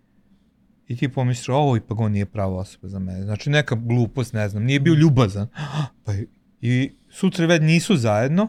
[0.89, 3.23] i ti pomisliš, ovo ipak on nije prava osoba za mene.
[3.23, 5.47] Znači neka glupost, ne znam, nije bio ljubazan.
[6.05, 6.13] Pa
[6.63, 8.49] i- sutra već nisu zajedno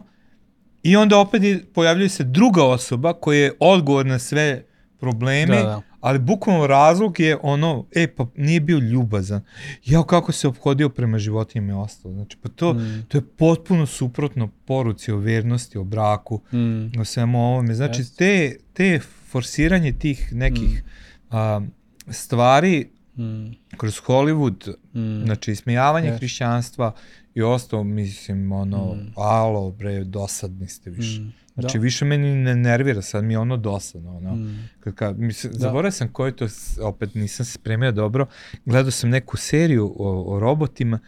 [0.82, 4.64] i onda opet je, pojavljuje se druga osoba koja je odgovor na sve
[4.98, 5.82] probleme, Da, da.
[6.00, 9.40] ali bukvalno razlog je ono, e pa nije bio ljubazan.
[9.84, 12.14] Jao kako se obhodio prema životinjama i ostalo.
[12.14, 13.04] Znači pa to, Mm.
[13.08, 17.00] to je potpuno suprotno poruci o vernosti, o braku, Mm.
[17.00, 17.74] o svemu ovome.
[17.74, 20.84] Znači, te, te forsiranje tih nekih
[21.30, 21.60] a,
[22.08, 22.88] stvari
[23.18, 23.46] Mm.
[23.76, 25.24] kroz Hollywood, Mm.
[25.24, 26.18] znači ismijavanje Jeste.
[26.18, 26.94] hrišćanstva
[27.34, 29.12] i ostalo, mislim, ono, Mm.
[29.16, 31.20] alo, bre, dosadni ste više.
[31.20, 31.32] Mm.
[31.54, 31.82] Znači, Da.
[31.82, 34.34] više meni ne nervira, sad mi je ono dosadno, ono.
[34.34, 34.68] Mm.
[34.80, 35.58] Kad, kad, mislim, Da.
[35.58, 36.46] zaboravio sam koji to,
[36.82, 38.26] opet nisam se spremio dobro,
[38.64, 40.98] gledao sam neku seriju o, o robotima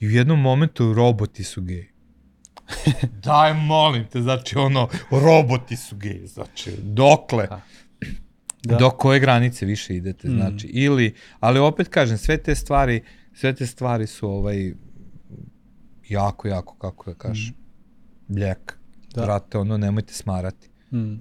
[0.00, 1.88] i u jednom momentu roboti su geji.
[3.24, 7.46] Daj, molim te, znači ono, roboti su geji, znači, dokle?
[7.46, 7.60] Da.
[8.64, 8.76] Da.
[8.76, 10.32] Do koje granice više idete, Mm.
[10.32, 13.02] znači, ili, ali opet kažem, sve te stvari,
[13.34, 14.72] sve te stvari su ovaj,
[16.04, 17.54] jako, jako, kako da kažem,
[18.28, 18.78] bljek.
[19.14, 19.22] Da.
[19.22, 20.68] Brate, ono, nemojte smarati.
[20.92, 21.18] Mm.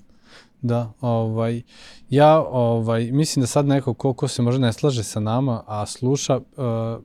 [0.61, 1.61] Da, ovaj,
[2.09, 5.85] ja ovaj, mislim da sad neko ko, ko se možda ne slaže sa nama, a
[5.85, 6.43] sluša, uh,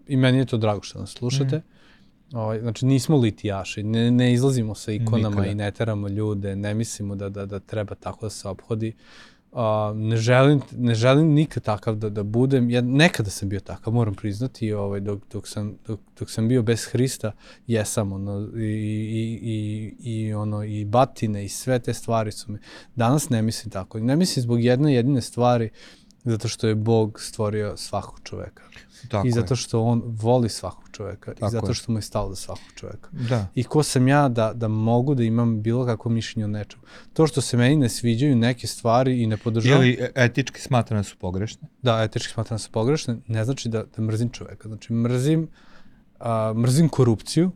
[0.07, 2.37] i meni je to drago što nas slušate, Mhm.
[2.37, 5.47] ovaj, znači nismo litijaši, ne, ne izlazimo sa ikonama Nikada.
[5.47, 8.93] i ne teramo ljude, ne mislimo da, da, da treba tako da se obhodi.
[9.53, 12.71] A, ne, želim, ne želim nikad takav da, da budem.
[12.71, 16.63] Ja nekada sam bio takav, moram priznati, ovaj, dok, dok, sam, dok, dok sam bio
[16.63, 17.33] bez Hrista,
[17.67, 22.59] jesam, ono, i, i, i, i, ono, i batine i sve te stvari su mi.
[22.97, 24.01] Danas ne mislim tako.
[24.01, 25.71] Ne mislim zbog jedne jedine stvari,
[26.25, 28.63] zato što je Bog stvorio svakog čoveka.
[29.09, 29.33] Tako I je.
[29.33, 31.35] zato što on voli svakog čoveka.
[31.35, 33.09] Tako I zato što mu je stalo do svakog čoveka.
[33.13, 33.47] Da.
[33.55, 36.83] I ko sam ja da, da mogu da imam bilo kakvo mišljenje o nečemu.
[37.13, 41.01] To što se meni ne sviđaju neke stvari i ne podržavam, li e- etički smatrane
[41.01, 41.69] da su pogrešne?
[41.83, 44.69] da etički smatram da su pogrešne, ne znači da, da mrzim čoveka.
[44.69, 45.49] Znači mrzim,
[46.19, 47.51] a, mrzim korupciju,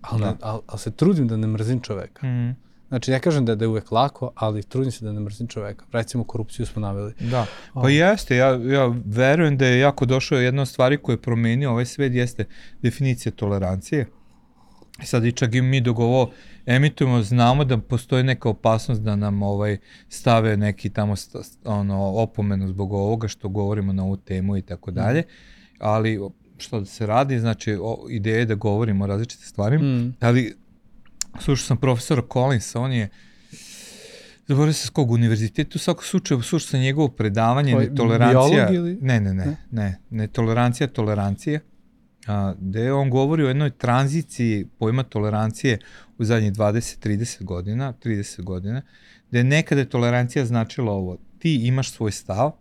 [0.00, 0.36] ali, Da.
[0.40, 2.26] ali, ali se trudim da ne mrzim čoveka.
[2.26, 2.56] Mm.
[2.88, 5.84] Znači ne kažem da, da je uvek lako, ali trudim se da ne mrzim čoveka.
[5.92, 7.12] Recimo korupciju smo naveli.
[7.20, 11.22] Da, pa jeste, ja, ja verujem da je jako došao jedna od stvari koja je
[11.22, 12.44] promenio ovaj svet jeste
[12.82, 14.06] definicija tolerancije.
[15.04, 16.30] Sad i čak i mi dok ovo
[16.66, 19.76] emitujemo, znamo da postoji neka opasnost da nam ovaj
[20.08, 24.90] stave neki tamo sta, ono, opomenu zbog ovoga što govorimo na ovu temu i tako
[24.90, 25.22] dalje,
[25.78, 26.20] ali
[26.58, 30.14] što da se radi, znači o, ideja je da govorimo o različite stvari, Mm.
[30.20, 30.56] ali
[31.34, 33.08] slušao sam profesora Collinsa, on je
[34.46, 38.98] Zaboravio se s kog univerzitetu, u svakom slučaju slušao sam njegovo predavanje, Koji, netolerancija, ili-
[39.00, 39.56] ne, ne, ne, Ne?
[39.70, 41.60] ne, netolerancija, tolerancije,
[42.26, 45.78] a, gde on govori o jednoj tranziciji pojma tolerancije
[46.18, 48.82] u zadnjih 20-30 godina, 30 godina,
[49.30, 52.52] gde nekada je tolerancija značila ovo, ti imaš svoj stav,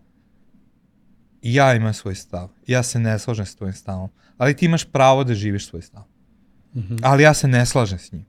[1.41, 5.23] ja imam svoj stav, ja se ne slažem s tvojim stavom, ali ti imaš pravo
[5.23, 6.03] da živiš svoj stav,
[6.73, 6.95] Mhm.
[7.01, 8.25] ali ja se ne slažem s njim.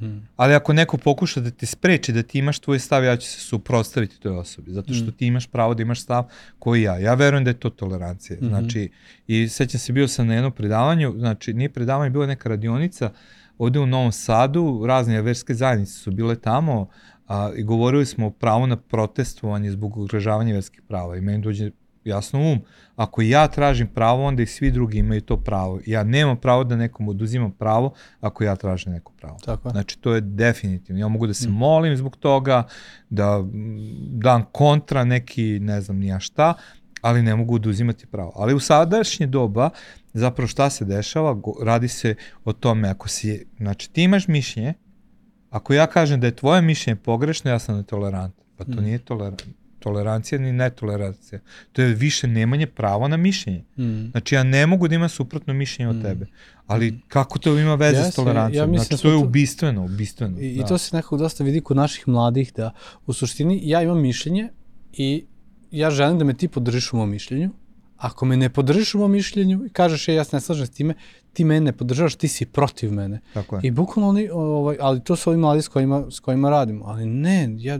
[0.00, 0.28] Mm.
[0.36, 3.40] Ali ako neko pokuša da te spreči da ti imaš tvoj stav, ja ću se
[3.40, 5.12] suprotstaviti toj osobi, zato što Mm.
[5.12, 6.24] ti imaš pravo da imaš stav
[6.58, 6.98] koji ja.
[6.98, 8.36] Ja verujem da je to tolerancija.
[8.36, 8.48] Mhm.
[8.48, 8.90] Znači,
[9.26, 13.10] i sećam se, bio sam na jednom predavanju, znači nije predavanje, bila neka radionica
[13.58, 16.88] ovde u Novom Sadu, razne verske zajednice su bile tamo
[17.28, 21.70] a, i govorili smo o pravu na protestovanje zbog ugrožavanja verskih prava i meni dođe
[22.04, 22.60] jasno um,
[22.96, 25.80] ako ja tražim pravo, onda i svi drugi imaju to pravo.
[25.86, 29.38] Ja nemam pravo da nekom oduzimam pravo ako ja tražim neko pravo.
[29.44, 29.72] Tako je.
[29.72, 31.00] Znači, to je definitivno.
[31.00, 32.66] Ja mogu da se molim zbog toga,
[33.10, 33.48] da mm,
[34.18, 36.54] dam kontra neki, ne znam nija šta,
[37.00, 38.32] ali ne mogu oduzimati pravo.
[38.36, 39.70] Ali u sadašnje doba,
[40.12, 44.74] zapravo šta se dešava, radi se o tome, ako si, znači ti imaš mišljenje,
[45.50, 48.44] ako ja kažem da je tvoje mišljenje pogrešno, ja sam netolerantan.
[48.56, 48.84] Pa to Mm.
[48.84, 49.32] nije toler,
[49.80, 51.40] tolerancija ni netolerancija.
[51.72, 53.64] To je više nemanje prava na mišljenje.
[53.78, 54.10] Mm.
[54.10, 56.02] Znači ja ne mogu da imam suprotno mišljenje od Mm.
[56.02, 56.26] tebe.
[56.66, 58.62] Ali kako to ima veze Jeste, s tolerancijom?
[58.62, 60.40] ja mislim znači da to je ubistveno, ubistveno.
[60.40, 60.64] I, da.
[60.64, 62.72] I to se nekako dosta vidi kod naših mladih da
[63.06, 64.48] u suštini ja imam mišljenje
[64.92, 65.24] i
[65.70, 67.50] ja želim da me ti podržiš u mom mišljenju.
[67.96, 70.70] Ako me ne podržiš u mom mišljenju i kažeš je, ja se ne slažem s
[70.70, 70.94] time,
[71.32, 73.20] ti mene ne podržavaš, ti si protiv mene.
[73.34, 73.60] Tako je.
[73.64, 76.84] I bukvalno oni, ovaj, ali to su ovi mladi s kojima, s kojima radimo.
[76.84, 77.78] Ali ne, ja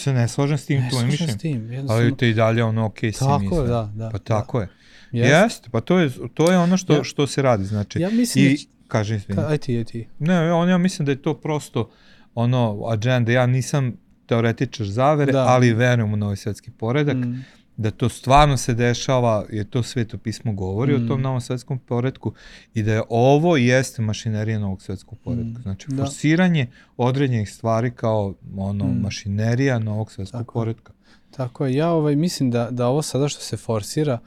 [0.00, 1.38] Se ne slažem s tim ne tvojim slažem mišljenjem.
[1.38, 1.72] s tim.
[1.72, 4.10] Jednostavno, Ali te i dalje ono ok si tako je, da, da.
[4.10, 4.66] Pa tako je.
[4.66, 4.72] Da.
[5.12, 5.34] Jeste.
[5.34, 7.64] Jeste, pa to je, to je ono što, Ja- što se radi.
[7.64, 9.36] Znači, Ja mislim da I, će- kaže, izvini.
[9.36, 10.08] Ka, aj ti, aj ti.
[10.18, 11.90] Ne, on, ja mislim da je to prosto
[12.34, 13.32] ono, agenda.
[13.32, 13.92] Ja nisam
[14.26, 15.44] teoretičar zavere, Da.
[15.44, 17.16] ali verujem u novi svetski poredak.
[17.16, 17.44] Mm.
[17.80, 21.04] Da to stvarno se dešava, jer to sveto pismo govori Mm.
[21.04, 22.32] o tom novom svetskom poredku
[22.74, 25.58] i da je ovo jeste mašinerija novog svetskog poredka.
[25.58, 25.62] Mm.
[25.62, 25.96] Znači, Da.
[25.98, 26.66] forsiranje
[26.96, 29.00] određenih stvari kao ono, Mm.
[29.00, 30.92] mašinerija novog svetskog Tako poredka.
[31.30, 34.18] Tako je, ja ovaj, mislim da, da ovo sada što se forsira,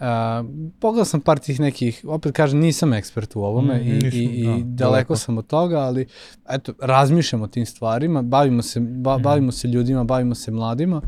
[0.00, 0.44] a,
[0.80, 4.24] pogledao sam par tih nekih, opet kažem, nisam ekspert u ovome Mm, i, nisam, i,
[4.24, 5.16] i da, daleko, daleko.
[5.16, 6.06] sam od toga, ali
[6.48, 9.22] eto, razmišljamo o tim stvarima, bavimo se, ba, Mhm.
[9.22, 11.00] bavimo se ljudima, bavimo se mladima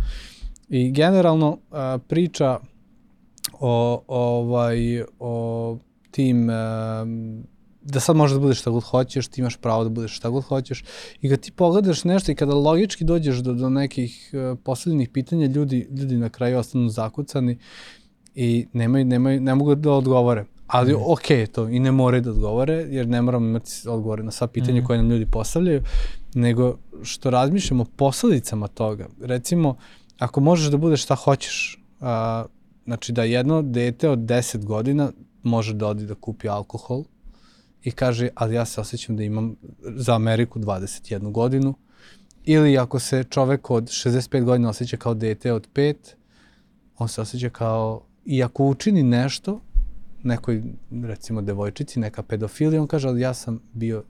[0.68, 2.58] i generalno a, priča
[3.60, 5.78] o, ovaj, o
[6.10, 7.06] tim a,
[7.84, 10.44] da sad možeš da budeš šta god hoćeš, ti imaš pravo da budeš šta god
[10.44, 10.84] hoćeš
[11.20, 15.46] i kad ti pogledaš nešto i kada logički dođeš do, do nekih uh, posljednjih pitanja,
[15.46, 17.58] ljudi, ljudi na kraju ostanu zakucani
[18.34, 20.44] i nemaju, nemaju, ne mogu da odgovore.
[20.66, 20.96] Ali mm.
[21.06, 24.46] ok je to i ne moraju da odgovore, jer ne moramo imati odgovore na sva
[24.46, 24.86] pitanja Mhm.
[24.86, 25.82] koje nam ljudi postavljaju,
[26.34, 29.06] nego što razmišljamo o posledicama toga.
[29.20, 29.76] Recimo,
[30.18, 32.44] ako možeš da budeš šta hoćeš, a,
[32.84, 37.04] znači da jedno dete od 10 godina može da odi da kupi alkohol
[37.82, 41.74] i kaže, ali ja se osjećam da imam za Ameriku 21 godinu,
[42.44, 45.94] ili ako se čovek od 65 godina osjeća kao dete od 5,
[46.98, 49.60] on se osjeća kao, i ako učini nešto,
[50.22, 50.62] nekoj,
[51.02, 54.04] recimo, devojčici, neka pedofilija, on kaže, ali ja sam bio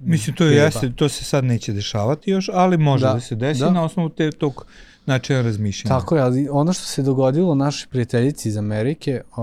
[0.00, 0.56] Mislim, to beba.
[0.56, 3.70] jeste, to se sad neće dešavati još, ali može Da, da se desi da.
[3.70, 4.66] na osnovu te, tog
[5.06, 5.98] načina razmišljanja.
[5.98, 9.36] Tako je, ali ono što se dogodilo našoj prijateljici iz Amerike, uh,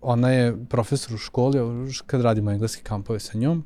[0.00, 1.58] ona je profesor u školi,
[2.06, 3.64] kad radimo engleski kampove sa njom,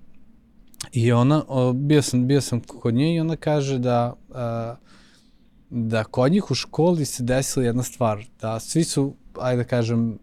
[0.93, 4.85] i ona, o, bio, sam, bio sam kod nje i ona kaže da uh,
[5.71, 10.19] da kod njih u školi se desila jedna stvar, da svi su, ajde da kažem,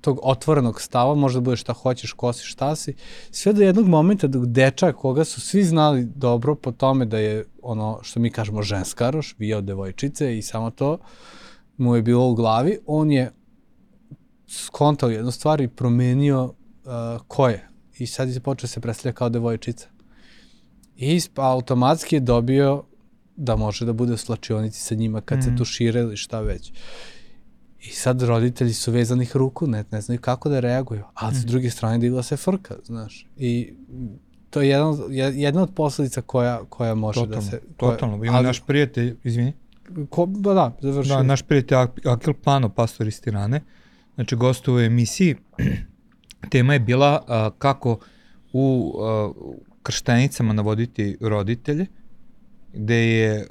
[0.00, 2.94] tog otvorenog stava, možda da bude šta hoćeš, ko si, šta si,
[3.30, 7.44] sve do jednog momenta dok dečak koga su svi znali dobro po tome da je
[7.62, 10.98] ono što mi kažemo ženskaroš, vio devojčice i samo to
[11.76, 13.32] mu je bilo u glavi, on je
[14.48, 16.52] skontao jednu stvar i promenio uh,
[17.28, 17.68] ko je.
[17.98, 19.88] I sad je počeo se predstavlja kao devojčica.
[20.96, 22.84] I automatski je dobio
[23.36, 25.42] da može da bude u slačionici sa njima kad mm.
[25.42, 26.72] se tušira ili šta već.
[27.82, 31.36] I sad roditelji su vezanih ruku, ne, ne znaju kako da reaguju, ali mm.
[31.36, 33.26] s druge strane digla se frka, znaš.
[33.36, 33.74] I
[34.50, 34.94] to je jedan,
[35.34, 37.60] jedna od posledica koja, koja može totalno, da se...
[37.76, 39.52] Koja, totalno, ima ali, naš prijatelj, izvini.
[40.10, 41.16] Ko, ba da, završio.
[41.16, 43.60] Da, naš prijatelj Akil Plano, pastor iz Tirane,
[44.14, 45.36] znači gostu u emisiji,
[46.50, 47.98] tema je bila a, kako
[48.52, 49.32] u a,
[49.82, 51.86] krštenicama navoditi roditelje,
[52.72, 53.46] gde je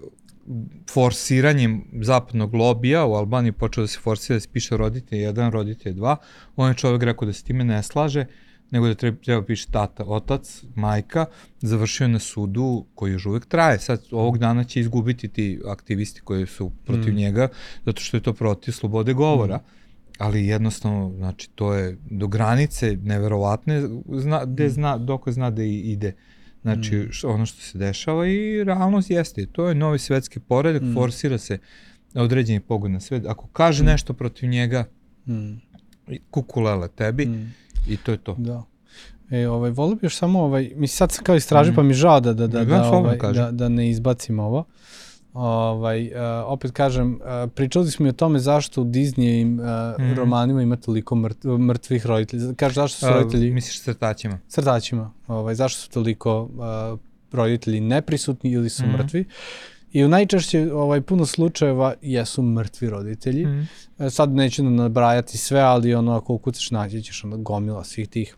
[0.89, 5.93] forsiranjem zapadnog lobija u Albaniji počeo da se forsira da se piše roditelj 1, roditelj
[5.93, 6.15] 2.
[6.55, 8.25] On je čovek rekao da se time ne slaže,
[8.71, 11.25] nego da treba, treba piše tata, otac, majka,
[11.61, 13.79] završio na sudu koji još uvek traje.
[13.79, 17.15] Sad, ovog dana će izgubiti ti aktivisti koji su protiv mm.
[17.15, 17.47] njega,
[17.85, 19.57] zato što je to protiv slobode govora.
[19.57, 19.79] Mm.
[20.17, 23.81] Ali jednostavno, znači, to je do granice neverovatne,
[24.13, 24.69] zna, gde mm.
[24.69, 26.13] zna, dok zna da ide.
[26.61, 27.09] Znači, mm.
[27.27, 29.45] ono što se dešava i realnost jeste.
[29.45, 30.93] To je novi svetski poredak, mm.
[30.93, 31.57] forsira se
[32.15, 33.25] određeni pogled na svet.
[33.25, 33.85] Ako kaže mm.
[33.85, 34.85] nešto protiv njega,
[35.27, 35.61] mm.
[36.31, 37.53] kukulele tebi mm.
[37.87, 38.35] i to je to.
[38.37, 38.63] Da.
[39.31, 41.75] E, ovaj, volio bih još samo, ovaj, mislim sad sam kao istražio, mm.
[41.75, 44.65] pa mi žao da, da, da, da, ovaj, da, da ne izbacim ovo.
[45.33, 46.11] Ovaj, uh,
[46.45, 50.13] opet kažem, uh, pričali smo i o tome zašto u Disneyim uh, mm.
[50.13, 52.53] romanima ima toliko mrt, mrtvih roditelja.
[52.53, 53.51] Kaže, zašto su roditelji...
[53.51, 54.39] Misliš crtačima?
[54.47, 55.11] Crtačima.
[55.27, 56.99] Ovaj, zašto su toliko uh,
[57.31, 58.89] roditelji neprisutni ili su mm.
[58.89, 59.25] mrtvi.
[59.91, 63.45] I u najčešće ovaj, puno slučajeva jesu mrtvi roditelji.
[63.45, 63.67] Mm.
[64.09, 68.35] Sad neću nabrajati sve, ali ono, ako ukucaš naći ćeš onda gomila svih tih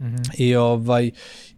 [0.00, 0.34] Mm -hmm.
[0.38, 1.10] I, ovaj,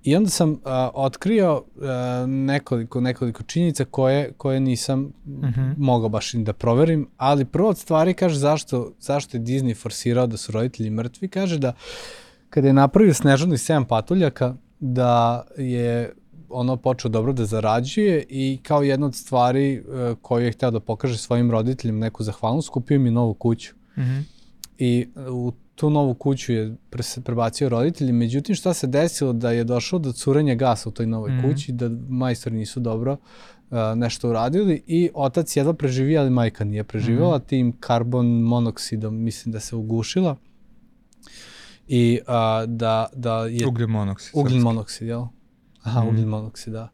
[0.02, 0.58] I onda sam uh,
[0.94, 1.84] otkrio uh,
[2.28, 5.74] nekoliko, nekoliko činjenica koje, koje nisam mm -hmm.
[5.78, 10.36] mogao baš da proverim, ali prvo od stvari kaže zašto, zašto je Disney forsirao da
[10.36, 11.72] su roditelji mrtvi, kaže da
[12.50, 16.12] kada je napravio Snežanu i 7 patuljaka, da je
[16.48, 20.80] ono počeo dobro da zarađuje i kao jedna od stvari uh, koju je hteo da
[20.80, 23.74] pokaže svojim roditeljima neku zahvalnost, kupio mi novu kuću.
[23.96, 24.22] Mm -hmm.
[24.78, 29.64] I u tu novu kuću je pre, prebacio roditelji, međutim šta se desilo da je
[29.64, 34.28] došlo do curenja gasa u toj novoj mm kući, da majstori nisu dobro uh, nešto
[34.28, 39.60] uradili i otac jedva preživio, ali majka nije preživjela, mm tim karbon monoksidom mislim da
[39.60, 40.36] se ugušila
[41.88, 43.66] i uh, da, da je...
[43.66, 44.30] Ugljen monoksid.
[44.34, 45.24] Ugljen monoksid, jel?
[45.82, 46.88] Aha, mm ugljen monoksid, da.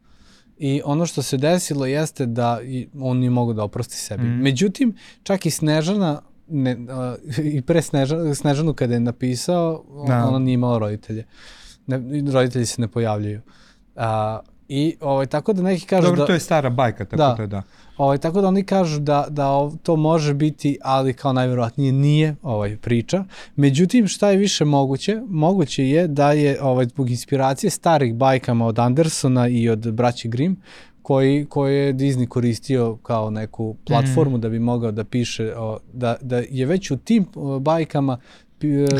[0.58, 2.60] I ono što se desilo jeste da
[3.00, 4.24] on nije mogao da oprosti sebi.
[4.24, 4.42] Mm.
[4.42, 10.28] Međutim, čak i Snežana ne, uh, i pre Sneža, Snežanu kada je napisao, da.
[10.28, 11.24] ona nije imala roditelje.
[11.86, 12.00] Ne,
[12.32, 13.40] roditelji se ne pojavljaju.
[13.96, 14.02] Uh,
[14.68, 16.26] I ovaj, tako da neki kažu Dobro, da...
[16.26, 17.62] to je stara bajka, tako da, to je da.
[17.96, 22.76] Ovaj, tako da oni kažu da, da to može biti, ali kao najverovatnije nije ovaj,
[22.76, 23.24] priča.
[23.56, 25.20] Međutim, šta je više moguće?
[25.28, 30.56] Moguće je da je ovaj, zbog inspiracije starih bajkama od Andersona i od braći Grimm,
[31.02, 34.40] koji, koji je Disney koristio kao neku platformu mm.
[34.40, 38.18] da bi mogao da piše, o, da, da je već u tim o, bajkama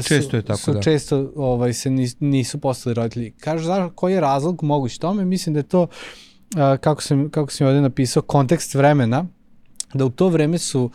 [0.03, 0.83] su, često je tako, su da.
[0.83, 3.31] često ovaj, se nis, nisu postali roditelji.
[3.31, 5.25] Kažu, znaš, koji je razlog moguć tome?
[5.25, 5.87] Mislim da je to,
[6.57, 9.27] a, kako, sam, kako sam ovde napisao, kontekst vremena,
[9.95, 10.91] da u to vreme su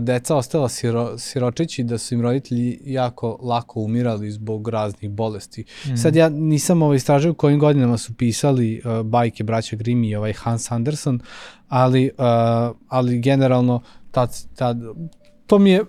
[0.00, 5.64] deca ostala siro, siročeći, da su im roditelji jako lako umirali zbog raznih bolesti.
[5.86, 5.96] Mm.
[5.96, 10.32] Sad ja nisam ovaj istražio kojim godinama su pisali uh, bajke braća Grimm i ovaj
[10.32, 11.20] Hans Anderson,
[11.68, 14.78] ali, uh, ali generalno tad, tad,
[15.46, 15.84] to mi je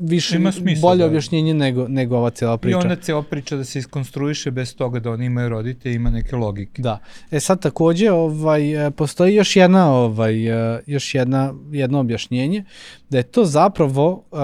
[0.00, 1.06] više Ima smisla, bolje da.
[1.06, 2.78] objašnjenje nego, nego ova cela priča.
[2.78, 6.36] I onda cela priča da se iskonstruiše bez toga da oni imaju rodite, ima neke
[6.36, 6.82] logike.
[6.82, 6.98] Da.
[7.30, 12.64] E sad takođe ovaj, e, postoji još jedna, ovaj, e, još jedna, jedno objašnjenje
[13.10, 14.38] da je to zapravo uh,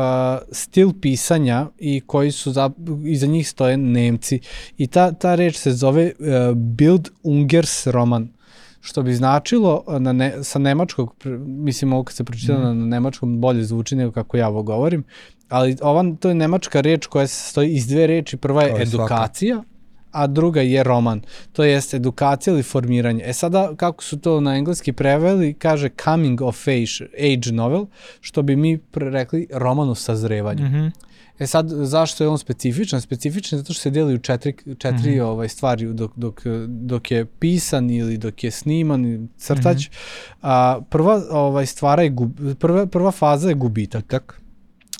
[0.52, 2.70] stil pisanja i koji su za,
[3.04, 4.40] iza njih stoje Nemci
[4.76, 8.36] i ta, ta reč se zove uh, Bild Ungers roman
[8.86, 11.14] što bi značilo na ne, sa nemačkog,
[11.46, 12.62] mislim ovo kad se pročita mm.
[12.62, 15.04] na nemačkom bolje zvuči nego kako ja ovo govorim,
[15.48, 18.82] ali ova, to je nemačka reč koja se stoji iz dve reči, prva je, je
[18.82, 19.68] edukacija, svaka.
[20.10, 21.20] a druga je roman.
[21.52, 23.24] To jest edukacija ili formiranje.
[23.26, 27.86] E sada, kako su to na engleski preveli, kaže coming of age, age novel,
[28.20, 30.64] što bi mi rekli roman o sazrevanju.
[30.64, 30.90] Mm -hmm.
[31.38, 33.00] E sad, zašto je on specifičan?
[33.00, 35.22] Specifičan je zato što se deli u četiri, četiri mm -hmm.
[35.22, 39.88] ovaj, stvari dok, dok, dok je pisan ili dok je sniman, crtač.
[39.88, 40.34] Mm -hmm.
[40.42, 44.06] A, prva ovaj, stvara je, gub, prva, prva faza je gubitak.
[44.06, 44.40] Tak.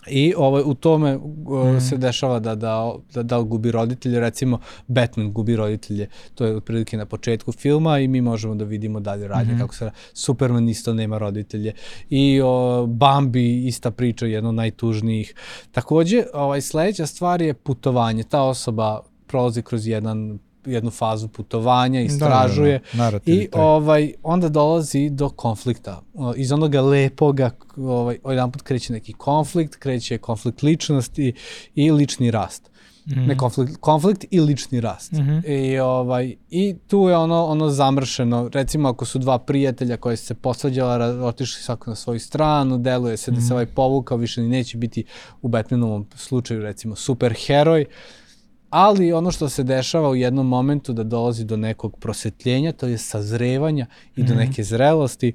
[0.08, 1.80] I ovaj, u tome mm.
[1.80, 6.96] se dešava da, da, da, da gubi roditelje, recimo Batman gubi roditelje, to je otprilike
[6.96, 9.58] na početku filma i mi možemo da vidimo dalje radnje, mm.
[9.58, 11.72] kako se Superman isto nema roditelje
[12.10, 15.34] i o, Bambi ista priča, jedno od najtužnijih.
[15.72, 18.22] Takođe, ovaj, sledeća stvar je putovanje.
[18.22, 23.18] Ta osoba prolazi kroz jedan jednu fazu putovanja, istražuje da, da, da.
[23.26, 26.02] i ovaj onda dolazi do konflikta.
[26.36, 31.32] Iz onoga lepoga ovaj jedan put kreće neki konflikt, kreće konflikt ličnosti
[31.74, 32.70] i lični rast.
[33.06, 33.26] Mm -hmm.
[33.26, 35.12] Ne konflikt, konflikt i lični rast.
[35.12, 35.46] Mm -hmm.
[35.46, 38.50] I, ovaj, I tu je ono, ono zamršeno.
[38.52, 43.30] Recimo ako su dva prijatelja koji se posvađala, otišli svako na svoju stranu, deluje se
[43.30, 43.36] mm -hmm.
[43.36, 43.52] da se mhm.
[43.52, 45.04] ovaj povukao, više ni neće biti
[45.42, 47.82] u Batmanovom slučaju recimo superheroj.
[47.82, 48.25] Uh,
[48.70, 52.98] ali ono što se dešava u jednom momentu da dolazi do nekog prosvetljenja, to je
[52.98, 53.86] sazrevanja
[54.16, 54.38] i do mhm.
[54.38, 55.34] neke zrelosti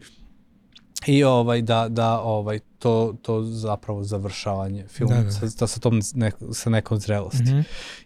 [1.07, 5.31] i ovaj da da ovaj to to zapravo završavanje filma da, da.
[5.31, 6.01] Sa, da sa tom
[6.53, 7.43] sa nekom zrelosti.
[7.43, 7.63] Mm -hmm.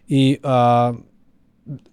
[0.08, 0.94] I a,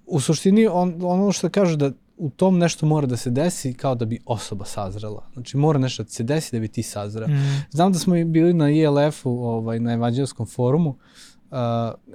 [0.06, 3.96] u suštini on, ono što kaže da u tom nešto mora da se desi kao
[3.96, 5.30] da bi osoba sazrela.
[5.34, 7.28] Znači mora nešto da se desi da bi ti sazrela.
[7.28, 7.66] Mm.
[7.72, 10.96] Znam da smo bili na ILF-u, ovaj, na evanđelskom forumu, uh,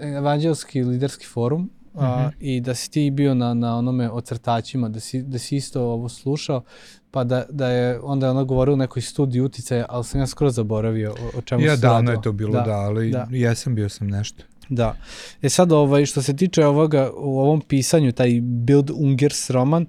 [0.01, 2.30] evanđelski liderski forum uh, mm -hmm.
[2.41, 5.82] i da si ti bio na, na onome o crtačima, da si, da si isto
[5.82, 6.62] ovo slušao,
[7.11, 10.51] pa da, da je onda ona govorila u nekoj studiji uticaja, ali sam ja skoro
[10.51, 11.93] zaboravio o, o čemu ja, se radilo.
[11.93, 13.26] Ja davno je to bilo, da, da ali da.
[13.30, 14.45] jesam bio sam nešto.
[14.68, 14.97] Da.
[15.43, 19.86] E sad, ovaj, što se tiče ovoga, u ovom pisanju, taj Bild Ungers roman,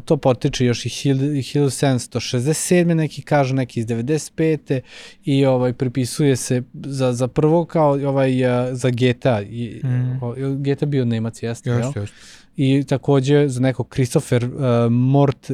[0.00, 2.94] to potiče još i 1767.
[2.94, 4.80] neki kažu, neki iz 95.
[5.24, 8.32] i ovaj pripisuje se za, za prvo kao ovaj
[8.72, 9.42] za GTA.
[9.42, 10.20] I, mm.
[10.62, 11.70] GTA bio Nemac, jeste?
[11.70, 14.50] Jeste, jeste i takođe za nekog Christopher uh,
[14.90, 15.50] Mort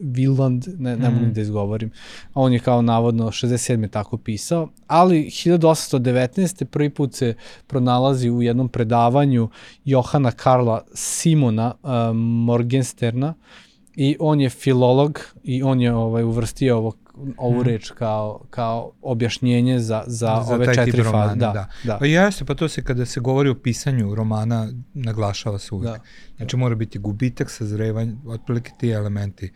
[0.00, 1.14] Wieland, ne, ne mm.
[1.14, 1.90] mogu da izgovorim,
[2.34, 3.90] on je kao navodno 67.
[3.90, 6.64] tako pisao, ali 1819.
[6.64, 7.34] prvi put se
[7.66, 9.48] pronalazi u jednom predavanju
[9.84, 13.34] Johana Karla Simona uh, Morgensterna
[13.96, 16.92] i on je filolog i on je ovaj uvrstio ovo
[17.36, 17.62] ovu mm.
[17.62, 21.36] reč kao, kao objašnjenje za, za, za ove četiri faze.
[21.36, 21.68] Da, da.
[21.84, 21.98] da.
[21.98, 25.94] Pa jeste, pa to se kada se govori o pisanju romana naglašava se uvijek.
[25.94, 26.00] Da.
[26.36, 29.52] Znači mora biti gubitak, sazrevanje, otprilike ti elementi.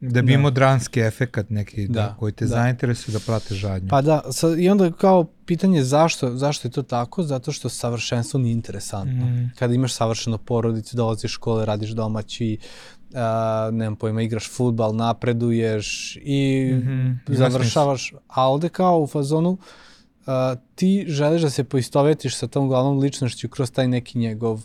[0.00, 0.34] Da bi da.
[0.34, 2.48] imao dranski efekat neki da, da, koji te da.
[2.48, 3.88] zainteresuje da prate žadnju.
[3.88, 7.22] Pa da, sa, i onda kao pitanje zašto, zašto je to tako?
[7.22, 9.26] Zato što savršenstvo nije interesantno.
[9.26, 9.52] Mm.
[9.58, 12.58] Kada imaš savršeno porodicu, dolaziš škole, radiš domaći,
[13.10, 19.50] uh, nemam pojma, igraš futbal, napreduješ i mm -hmm, završavaš, a ovde kao u fazonu
[19.50, 19.58] uh,
[20.74, 24.62] ti želiš da se poistovetiš sa tom glavnom ličnošću kroz taj neki njegov uh,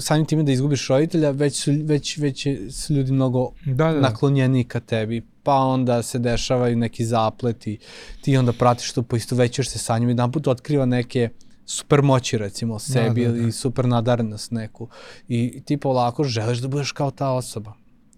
[0.00, 4.00] samim time da izgubiš roditelja, već su, već, već su ljudi mnogo da, da.
[4.00, 7.78] naklonjeni ka tebi, pa onda se dešavaju neki zapleti,
[8.20, 12.38] ti onda pratiš to, poistovećaš se sa njim, jedan put otkriva neke uh, super moći
[12.38, 13.42] recimo sebi da, da, da.
[13.42, 14.88] ili super nadarenost neku
[15.28, 17.72] i ti polako želiš da budeš kao ta osoba.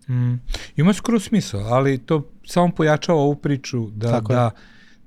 [0.08, 0.34] Mm.
[0.76, 4.50] Ima skoro smisla, ali to samo pojačava ovu priču da, Tako da,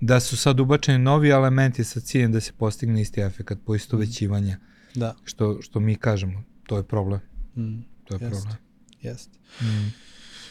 [0.01, 4.57] da su sad ubačeni novi elementi sa ciljem da se postigne isti efekt poistovećivanja.
[4.95, 5.15] Da.
[5.23, 7.19] Što, što mi kažemo, to je problem.
[7.55, 7.79] Mm.
[8.03, 8.31] To je Jest.
[8.31, 8.57] problem.
[9.01, 9.39] Jeste.
[9.61, 9.93] Mm.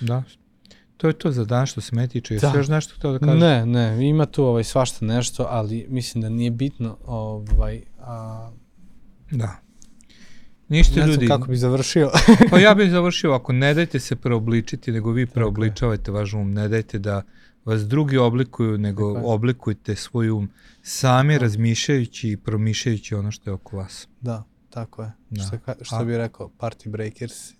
[0.01, 0.23] Da,
[0.97, 2.35] To je to za dan što se me tiče.
[2.35, 2.59] Jesi da.
[2.59, 3.41] još nešto htio da kažeš?
[3.41, 6.99] Ne, ne, ima tu ovaj, svašta nešto, ali mislim da nije bitno.
[7.05, 8.51] Ovaj, a...
[9.31, 9.57] Da.
[10.69, 11.29] Ništa ne ljudi.
[11.29, 12.11] Kako bi završio.
[12.51, 16.69] pa ja bih završio, ako ne dajte se preobličiti, nego vi preobličavajte vaš um, ne
[16.69, 17.23] dajte da
[17.65, 20.51] vas drugi oblikuju, nego Tako oblikujte svoj um
[20.83, 21.41] sami da.
[21.41, 24.09] razmišljajući i promišljajući ono što je oko vas.
[24.21, 25.13] Da, tako je.
[25.31, 25.43] Da.
[25.43, 27.53] Što, što bi rekao, party breakers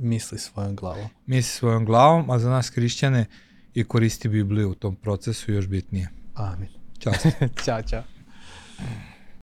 [0.00, 1.08] misli svojom glavom.
[1.26, 3.26] Misli svojom glavom, a za nas hrišćane
[3.74, 6.08] i koristi Bibliju u tom procesu još bitnije.
[6.34, 6.68] Amin.
[6.98, 7.12] Ćao.
[7.64, 8.02] ćao, čao.